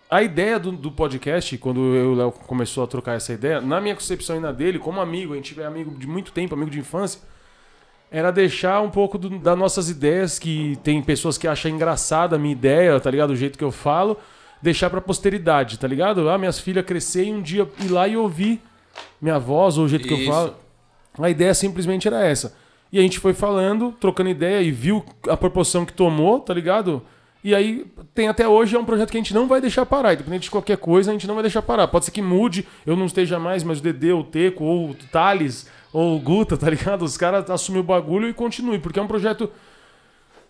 [0.10, 3.60] a ideia do, do podcast, quando eu e o Léo começou a trocar essa ideia,
[3.60, 6.54] na minha concepção e na dele, como amigo, a gente é amigo de muito tempo,
[6.56, 7.20] amigo de infância,
[8.12, 12.39] era deixar um pouco do- das nossas ideias, que tem pessoas que acham engraçada a
[12.39, 13.32] minha ideia, tá ligado?
[13.32, 14.18] O jeito que eu falo,
[14.62, 16.30] deixar pra posteridade, tá ligado?
[16.30, 18.62] Ah, minhas filhas crescer e um dia ir lá e ouvir
[19.21, 20.31] minha voz ou o jeito que eu Isso.
[20.31, 20.55] falo.
[21.19, 22.55] A ideia simplesmente era essa.
[22.91, 27.01] E a gente foi falando, trocando ideia e viu a proporção que tomou, tá ligado?
[27.43, 30.13] E aí tem até hoje, é um projeto que a gente não vai deixar parar.
[30.13, 31.87] Independente de qualquer coisa, a gente não vai deixar parar.
[31.87, 34.93] Pode ser que mude, eu não esteja mais, mas o Dedê, o Teco, ou o
[35.11, 37.03] Thales, ou o Guta, tá ligado?
[37.03, 39.49] Os caras assumem o bagulho e continuem, porque é um projeto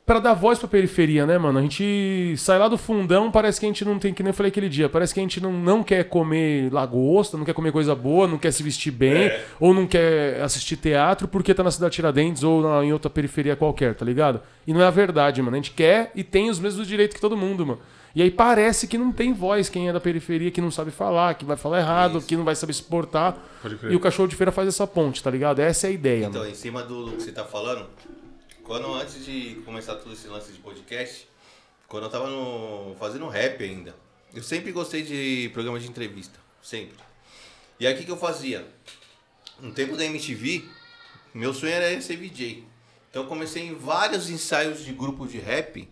[0.06, 1.58] Pra dar voz pra periferia, né, mano?
[1.58, 4.34] A gente sai lá do fundão, parece que a gente não tem, que nem eu
[4.34, 7.72] falei aquele dia, parece que a gente não, não quer comer lagosta, não quer comer
[7.72, 9.32] coisa boa, não quer se vestir bem,
[9.62, 13.10] ou não quer assistir teatro porque tá na cidade de Tiradentes ou na- em outra
[13.10, 14.42] periferia qualquer, tá ligado?
[14.68, 15.56] E não é a verdade, mano.
[15.56, 17.80] A gente quer e tem os mesmos direitos que todo mundo, mano.
[18.14, 21.34] E aí parece que não tem voz quem é da periferia, que não sabe falar,
[21.36, 23.38] que vai falar errado, que não vai saber se portar.
[23.62, 23.94] Pode crer.
[23.94, 25.60] E o cachorro de feira faz essa ponte, tá ligado?
[25.62, 26.52] Essa é a ideia, Então, mano.
[26.52, 27.86] em cima do, do que você tá falando,
[28.64, 31.28] quando antes de começar todo esse lance de podcast,
[31.88, 33.96] quando eu tava no, fazendo rap ainda,
[34.34, 36.40] eu sempre gostei de programas de entrevista.
[36.62, 36.98] Sempre.
[37.80, 38.66] E aí o que, que eu fazia?
[39.60, 40.64] No tempo da MTV,
[41.34, 42.66] meu sonho era ser VJ.
[43.10, 45.88] Então eu comecei em vários ensaios de grupo de rap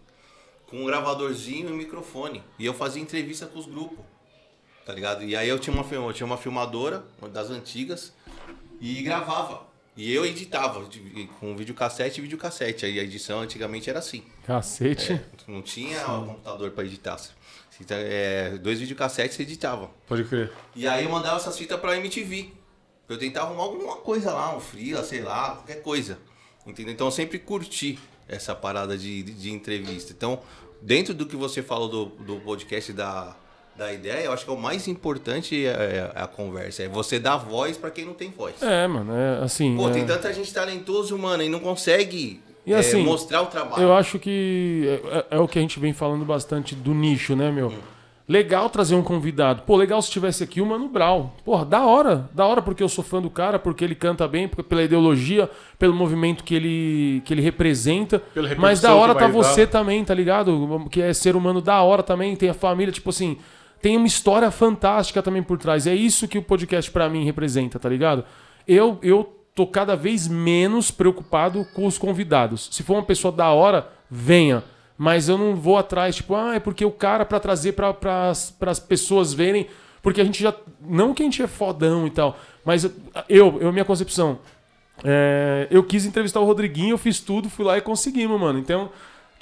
[0.68, 2.42] com um gravadorzinho e um microfone.
[2.58, 4.04] E eu fazia entrevista com os grupos.
[4.86, 5.24] Tá ligado?
[5.24, 8.14] E aí eu tinha uma, eu tinha uma filmadora, uma das antigas,
[8.80, 9.71] e gravava.
[9.96, 12.86] E eu editava de- com videocassete e videocassete.
[12.86, 14.24] Aí a edição antigamente era assim.
[14.46, 15.20] Cacete.
[15.48, 17.18] Não tinha um computador pra editar.
[17.18, 19.92] Você tá- é, dois videocassetes você editava.
[20.08, 20.52] Pode crer.
[20.76, 22.50] E aí eu mandava essas fitas pra MTV.
[23.06, 26.18] Pra eu tentar arrumar alguma coisa lá, um freela, sei lá, qualquer coisa.
[26.66, 26.94] Entendeu?
[26.94, 30.14] Então eu sempre curti essa parada de, de, de entrevista.
[30.14, 30.42] Então,
[30.82, 33.36] dentro do que você falou do, do podcast da,
[33.76, 36.84] da ideia, eu acho que é o mais importante é, é a conversa.
[36.84, 38.62] É você dar voz pra quem não tem voz.
[38.62, 39.76] É, mano, é assim.
[39.76, 39.92] Pô, é...
[39.92, 43.82] tem tanta gente talentoso, mano, e não consegue E é, assim, mostrar o trabalho.
[43.82, 47.36] Eu acho que é, é- é o que a gente vem falando bastante do nicho,
[47.36, 47.74] né, meu?
[48.28, 49.64] Legal trazer um convidado.
[49.64, 51.30] Pô, legal se tivesse aqui o Mano Brown.
[51.44, 52.30] Porra, da hora.
[52.34, 55.50] Da hora porque eu sou fã do cara, porque ele canta bem, porque- pela ideologia,
[55.78, 58.22] pelo movimento que ele, que ele representa.
[58.58, 59.72] Mas da hora tá você dar.
[59.80, 60.88] também, tá ligado?
[60.90, 63.38] Que é ser humano da hora também, tem a família, tipo assim,
[63.82, 65.88] tem uma história fantástica também por trás.
[65.88, 68.24] É isso que o podcast pra mim representa, tá ligado?
[68.68, 72.70] Eu eu tô cada vez menos preocupado com os convidados.
[72.72, 74.64] Se for uma pessoa da hora, venha.
[74.98, 78.52] Mas eu não vou atrás, tipo, ah, é porque o cara pra trazer pra, pras,
[78.52, 79.68] pras pessoas verem.
[80.02, 80.54] Porque a gente já.
[80.80, 82.84] Não que a gente é fodão e tal, mas
[83.28, 84.40] eu, eu minha concepção.
[85.04, 88.60] É, eu quis entrevistar o Rodriguinho, eu fiz tudo, fui lá e conseguimos, mano.
[88.60, 88.92] Então,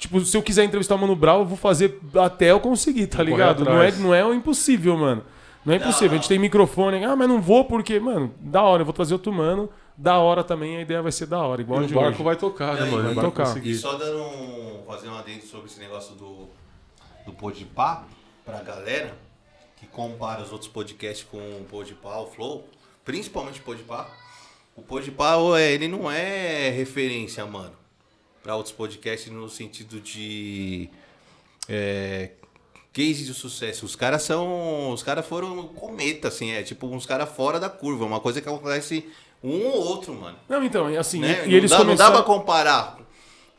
[0.00, 3.18] tipo, se eu quiser entrevistar o Mano Brown, eu vou fazer até eu conseguir, tá
[3.18, 3.64] Correr ligado?
[3.64, 5.22] Não é, não é o impossível, mano.
[5.64, 6.12] Não é impossível.
[6.12, 9.12] A gente tem microfone, ah, mas não vou porque, mano, da hora, eu vou trazer
[9.12, 11.96] outro mano, da hora também, a ideia vai ser da hora, igual E de o
[11.96, 12.22] barco hoje.
[12.22, 13.04] vai tocar, né, Aí, mano?
[13.04, 13.44] vai barco tocar.
[13.44, 13.70] conseguir.
[13.72, 16.48] E só dando um, fazendo um adendo sobre esse negócio do,
[17.26, 18.04] do Podpah
[18.44, 19.14] pra galera
[19.76, 22.66] que compara os outros podcasts com o Podpah, o Flow,
[23.04, 24.08] principalmente o Podpah.
[24.74, 27.72] O Podpah, é, ele não é referência, mano,
[28.42, 30.88] pra outros podcasts no sentido de
[31.68, 32.30] é,
[32.92, 33.86] case de sucesso.
[33.86, 34.92] Os caras são.
[34.92, 38.04] Os caras foram cometa, assim, é tipo uns caras fora da curva.
[38.04, 39.08] Uma coisa que acontece
[39.42, 40.38] um ou outro, mano.
[40.48, 41.44] Não, então, e assim, Né?
[41.44, 42.14] e não, eles dá, não dá começaram...
[42.16, 42.98] pra comparar.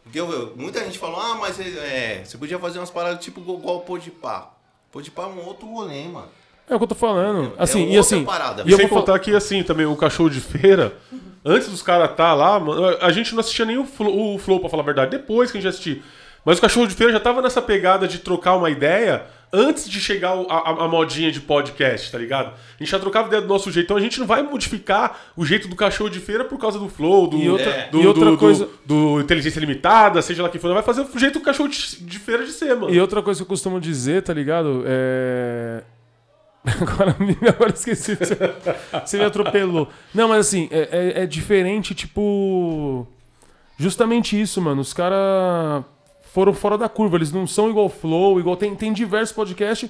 [0.04, 0.22] Porque
[0.56, 4.52] muita gente falou, ah, mas é, você podia fazer umas paradas tipo igual o Podpah.
[4.92, 6.28] Podpah é um outro rolê, mano.
[6.72, 7.52] É o que eu tô falando.
[7.58, 8.24] Assim, é e assim...
[8.24, 8.64] parada.
[8.66, 10.94] E eu Sem vou contar que, assim, também o cachorro de feira,
[11.46, 12.60] antes dos caras tá lá,
[13.02, 15.58] a gente não assistia nem o Flow, o Flow, pra falar a verdade, depois que
[15.58, 16.00] a gente assistia.
[16.46, 20.00] Mas o cachorro de feira já tava nessa pegada de trocar uma ideia antes de
[20.00, 22.48] chegar a, a- a modinha de podcast, tá ligado?
[22.48, 25.46] A gente já trocava ideia do nosso jeito, então a gente não vai modificar o
[25.46, 27.90] jeito do cachorro de feira por causa do Flow, do, E outra- É.
[27.90, 31.02] do, e outra do- coisa- do, do Inteligência Limitada, seja lá que for, vai fazer
[31.02, 32.92] o jeito do cachorro de, de feira de ser, mano.
[32.94, 34.84] E outra coisa que eu costumo dizer, tá ligado?
[34.88, 35.84] É.
[36.82, 37.16] Agora,
[37.50, 38.16] agora esqueci.
[39.06, 39.88] Você, me atropelou.
[40.14, 43.08] Não, mas assim, é, é- é diferente, tipo.
[43.78, 44.82] Justamente isso, mano.
[44.82, 45.84] Os caras
[46.34, 47.18] foram fora da curva.
[47.18, 48.56] Eles não são igual Flow, igual.
[48.56, 49.90] Tem, tem diversos podcasts.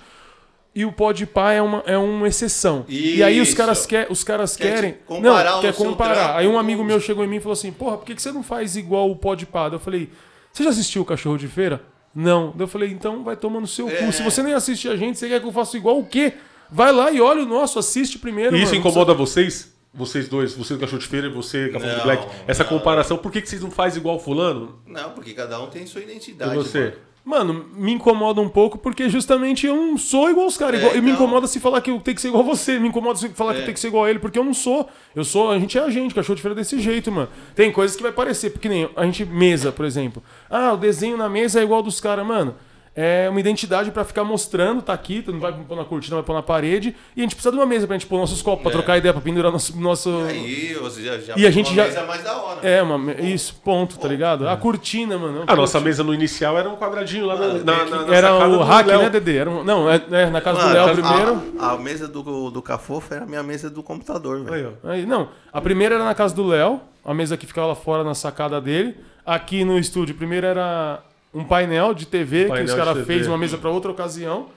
[0.74, 2.86] E o Podpah é uma, é uma exceção.
[2.88, 3.58] E aí os Isso.
[3.58, 4.96] caras, quer, os caras Quer querem.
[5.06, 6.38] comparar não, quer comparar.
[6.38, 8.32] Aí um amigo meu chegou em mim e falou assim: Porra, por que, que você
[8.32, 9.68] não faz igual o Podpah?
[9.74, 10.10] Eu falei:
[10.54, 11.82] Você já assistiu o Cachorro de Feira?
[12.16, 12.56] Não.
[12.58, 13.96] Eu falei: Então vai tomando seu É.
[13.96, 14.14] cu.
[14.14, 16.36] Se você nem assiste a gente, você quer que eu faça igual o quê?
[16.72, 18.56] Vai lá e olha o nosso, assiste primeiro.
[18.56, 18.88] E isso mano.
[18.88, 19.72] incomoda vocês?
[19.94, 22.70] Vocês dois, você do Cachorro de Feira e você, Café do Não, Black, essa não.
[22.70, 24.80] comparação, por que, que vocês não fazem igual fulano?
[24.88, 26.56] Não, porque cada um tem sua E identidade.
[26.56, 26.80] você?
[26.80, 27.12] mano.
[27.24, 30.76] Mano, me incomoda um pouco porque justamente eu não sou igual os caras.
[30.76, 31.24] É, igual- e me então.
[31.24, 32.80] incomoda se falar que eu tenho que ser igual você.
[32.80, 33.66] Me incomoda se falar que eu É.
[33.66, 34.90] tenho que ser igual a ele, porque eu não sou.
[35.16, 37.28] Eu sou, a gente é a gente, cachorro de feira desse jeito, mano.
[37.54, 40.24] Tem coisas que vai parecer, porque nem a gente, mesa, por exemplo.
[40.50, 42.56] Ah, o desenho na mesa é igual dos caras, mano.
[42.94, 46.26] É uma identidade pra ficar mostrando, tá aqui, tu não vai pôr na cortina, vai
[46.26, 46.94] pôr na parede.
[47.16, 48.74] E a gente precisa de uma mesa pra gente pôr nossos copos, pra É.
[48.74, 49.80] trocar ideia, pra pendurar nosso.
[49.80, 50.10] nosso...
[50.28, 52.60] Aí você já, já E a gente uma já- mesa mais da hora.
[52.68, 54.46] É, uma, me- isso, ponto, tá ligado?
[54.46, 55.46] A cortina, mano.
[55.48, 58.06] A nossa mesa no inicial era um quadradinho lá na, Mano, na, tem que- na,
[58.08, 59.00] na Era o do hack, Léo.
[59.04, 59.38] né, Dedê?
[59.38, 61.44] Era um- não, é, é, na casa Mano, do Léo a- primeiro.
[61.60, 64.54] A, a mesa do, do Cafofo era a minha mesa do computador, velho.
[64.54, 64.90] Aí, ó.
[64.92, 68.04] Aí, não, a primeira era na casa do Léo, a mesa que ficava lá fora
[68.04, 68.98] na sacada dele.
[69.26, 71.00] Aqui no estúdio, primeiro era
[71.34, 74.50] um painel de TV Painel que os caras fez uma mesa pra outra ocasião.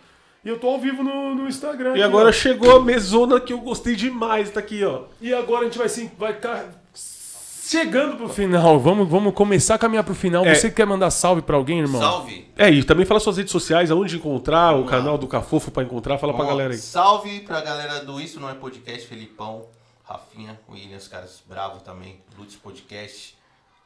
[0.45, 1.91] E eu tô ao vivo no, no Instagram.
[1.91, 2.33] E aqui, agora ó.
[2.33, 5.05] chegou a mesona que eu gostei demais, tá aqui, ó.
[5.20, 8.79] E agora a gente vai sim, vai ficar chegando pro final.
[8.79, 10.45] Vamos, vamos começar a caminhar pro final.
[10.45, 10.55] É.
[10.55, 12.01] Você quer mandar salve pra alguém, irmão?
[12.01, 12.47] Salve!
[12.57, 16.18] É, e também fala suas redes sociais, aonde encontrar, o canal do Cafofo pra encontrar,
[16.18, 16.79] fala pra Ó, galera aí.
[16.79, 19.66] Salve pra galera do Isso Não É Podcast, Felipão,
[20.05, 23.35] Rafinha, Williams, caras bravos também, Lutz Podcast,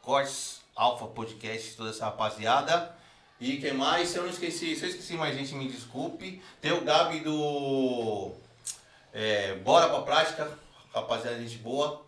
[0.02, 2.96] Cortes, Alpha Podcast, toda essa rapaziada.
[3.40, 4.10] E quem mais?
[4.10, 6.40] Se eu não esqueci, se eu esqueci mais gente, me desculpe.
[6.60, 8.30] Tem o Gabi do
[9.12, 10.48] é, Bora Pra Prática,
[10.94, 12.02] rapaziada, gente boa.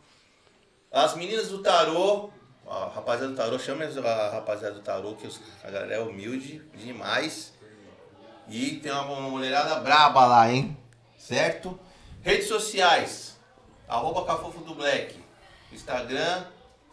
[0.93, 2.31] As meninas do Tarô,
[2.64, 5.29] a rapaziada do Tarô, chama a rapaziada do Tarô, que
[5.64, 7.53] a galera é humilde demais.
[8.49, 10.77] E tem uma mulherada braba lá, hein?
[11.18, 11.79] Certo?
[12.23, 13.37] Redes sociais.
[13.89, 15.18] Arroba Cafofo do Black.
[15.73, 16.45] Instagram,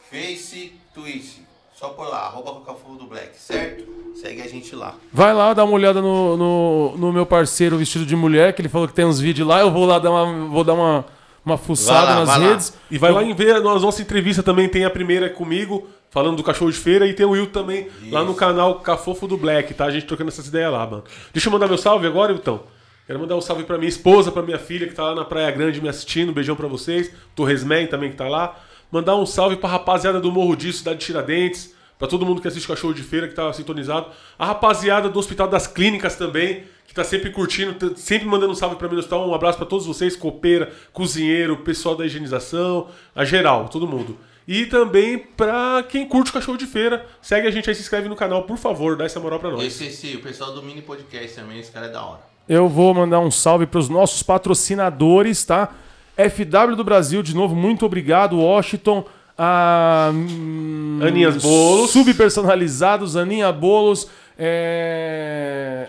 [0.10, 1.40] Face, Twitch.
[1.80, 3.86] Só por lá, arroba Cafofo do Black, certo?
[4.16, 4.96] Segue a gente lá.
[5.14, 8.70] Vai lá, dá uma olhada no, no, no meu parceiro vestido de mulher, que ele
[8.70, 9.60] falou que tem uns vídeos lá.
[9.60, 11.06] Eu vou lá dar uma, vou dar uma,
[11.46, 12.48] uma fuçada lá, nas vai lá.
[12.48, 12.74] redes.
[12.90, 16.44] E vai lá em ver a nossa entrevista também, tem a primeira comigo, falando do
[16.44, 19.86] cachorro de feira, e tem o Will também, lá no canal Cafofo do Black, tá?
[19.86, 21.04] A gente trocando essas ideias lá, mano.
[21.32, 22.60] Deixa eu mandar meu salve agora, Wilton.
[23.06, 25.50] Quero mandar um salve pra minha esposa, pra minha filha que tá lá na Praia
[25.52, 26.30] Grande me assistindo.
[26.32, 27.10] Um beijão pra vocês.
[27.36, 28.54] Torresman também que tá lá.
[28.92, 31.76] Mandar um salve pra rapaziada do Morro Disso, cidade de Tiradentes.
[32.00, 34.08] Pra todo mundo que assiste Cachorro de Feira, que tá sintonizado.
[34.38, 38.56] A rapaziada do Hospital das Clínicas também, que tá sempre curtindo, t- sempre mandando um
[38.56, 39.28] salve pra mim no hospital.
[39.28, 44.16] Um abraço pra todos vocês, copeira, cozinheiro, pessoal da higienização, a geral, todo mundo.
[44.48, 48.08] E também pra quem curte o Cachorro de Feira, segue a gente aí, se inscreve
[48.08, 49.64] no canal, por favor, dá essa moral pra nós.
[49.64, 52.20] Esqueci, o pessoal do Mini Podcast também, esse cara é da hora.
[52.48, 55.74] Eu vou mandar um salve para os nossos patrocinadores, tá?
[56.18, 59.06] FW do Brasil, de novo, muito obrigado, Washington.
[59.38, 61.92] A, hum, Aninhas Bolos.
[61.92, 64.10] Subpersonalizados, Aninha Bolos.
[64.38, 65.88] É...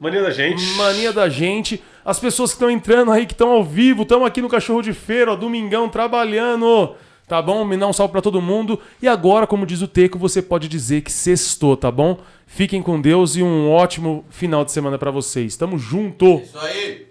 [0.00, 0.62] Mania da gente.
[0.76, 1.82] Mania da gente.
[2.04, 4.92] As pessoas que estão entrando aí, que estão ao vivo, estão aqui no Cachorro de
[4.92, 6.94] Feira, ó, domingão, trabalhando.
[7.26, 7.64] Tá bom?
[7.64, 8.78] Me dá um salve pra todo mundo.
[9.02, 12.18] E agora, como diz o Teco, você pode dizer que sextou, tá bom?
[12.46, 15.56] Fiquem com Deus e um ótimo final de semana pra vocês.
[15.56, 16.36] Tamo junto!
[16.36, 17.06] Isso aí!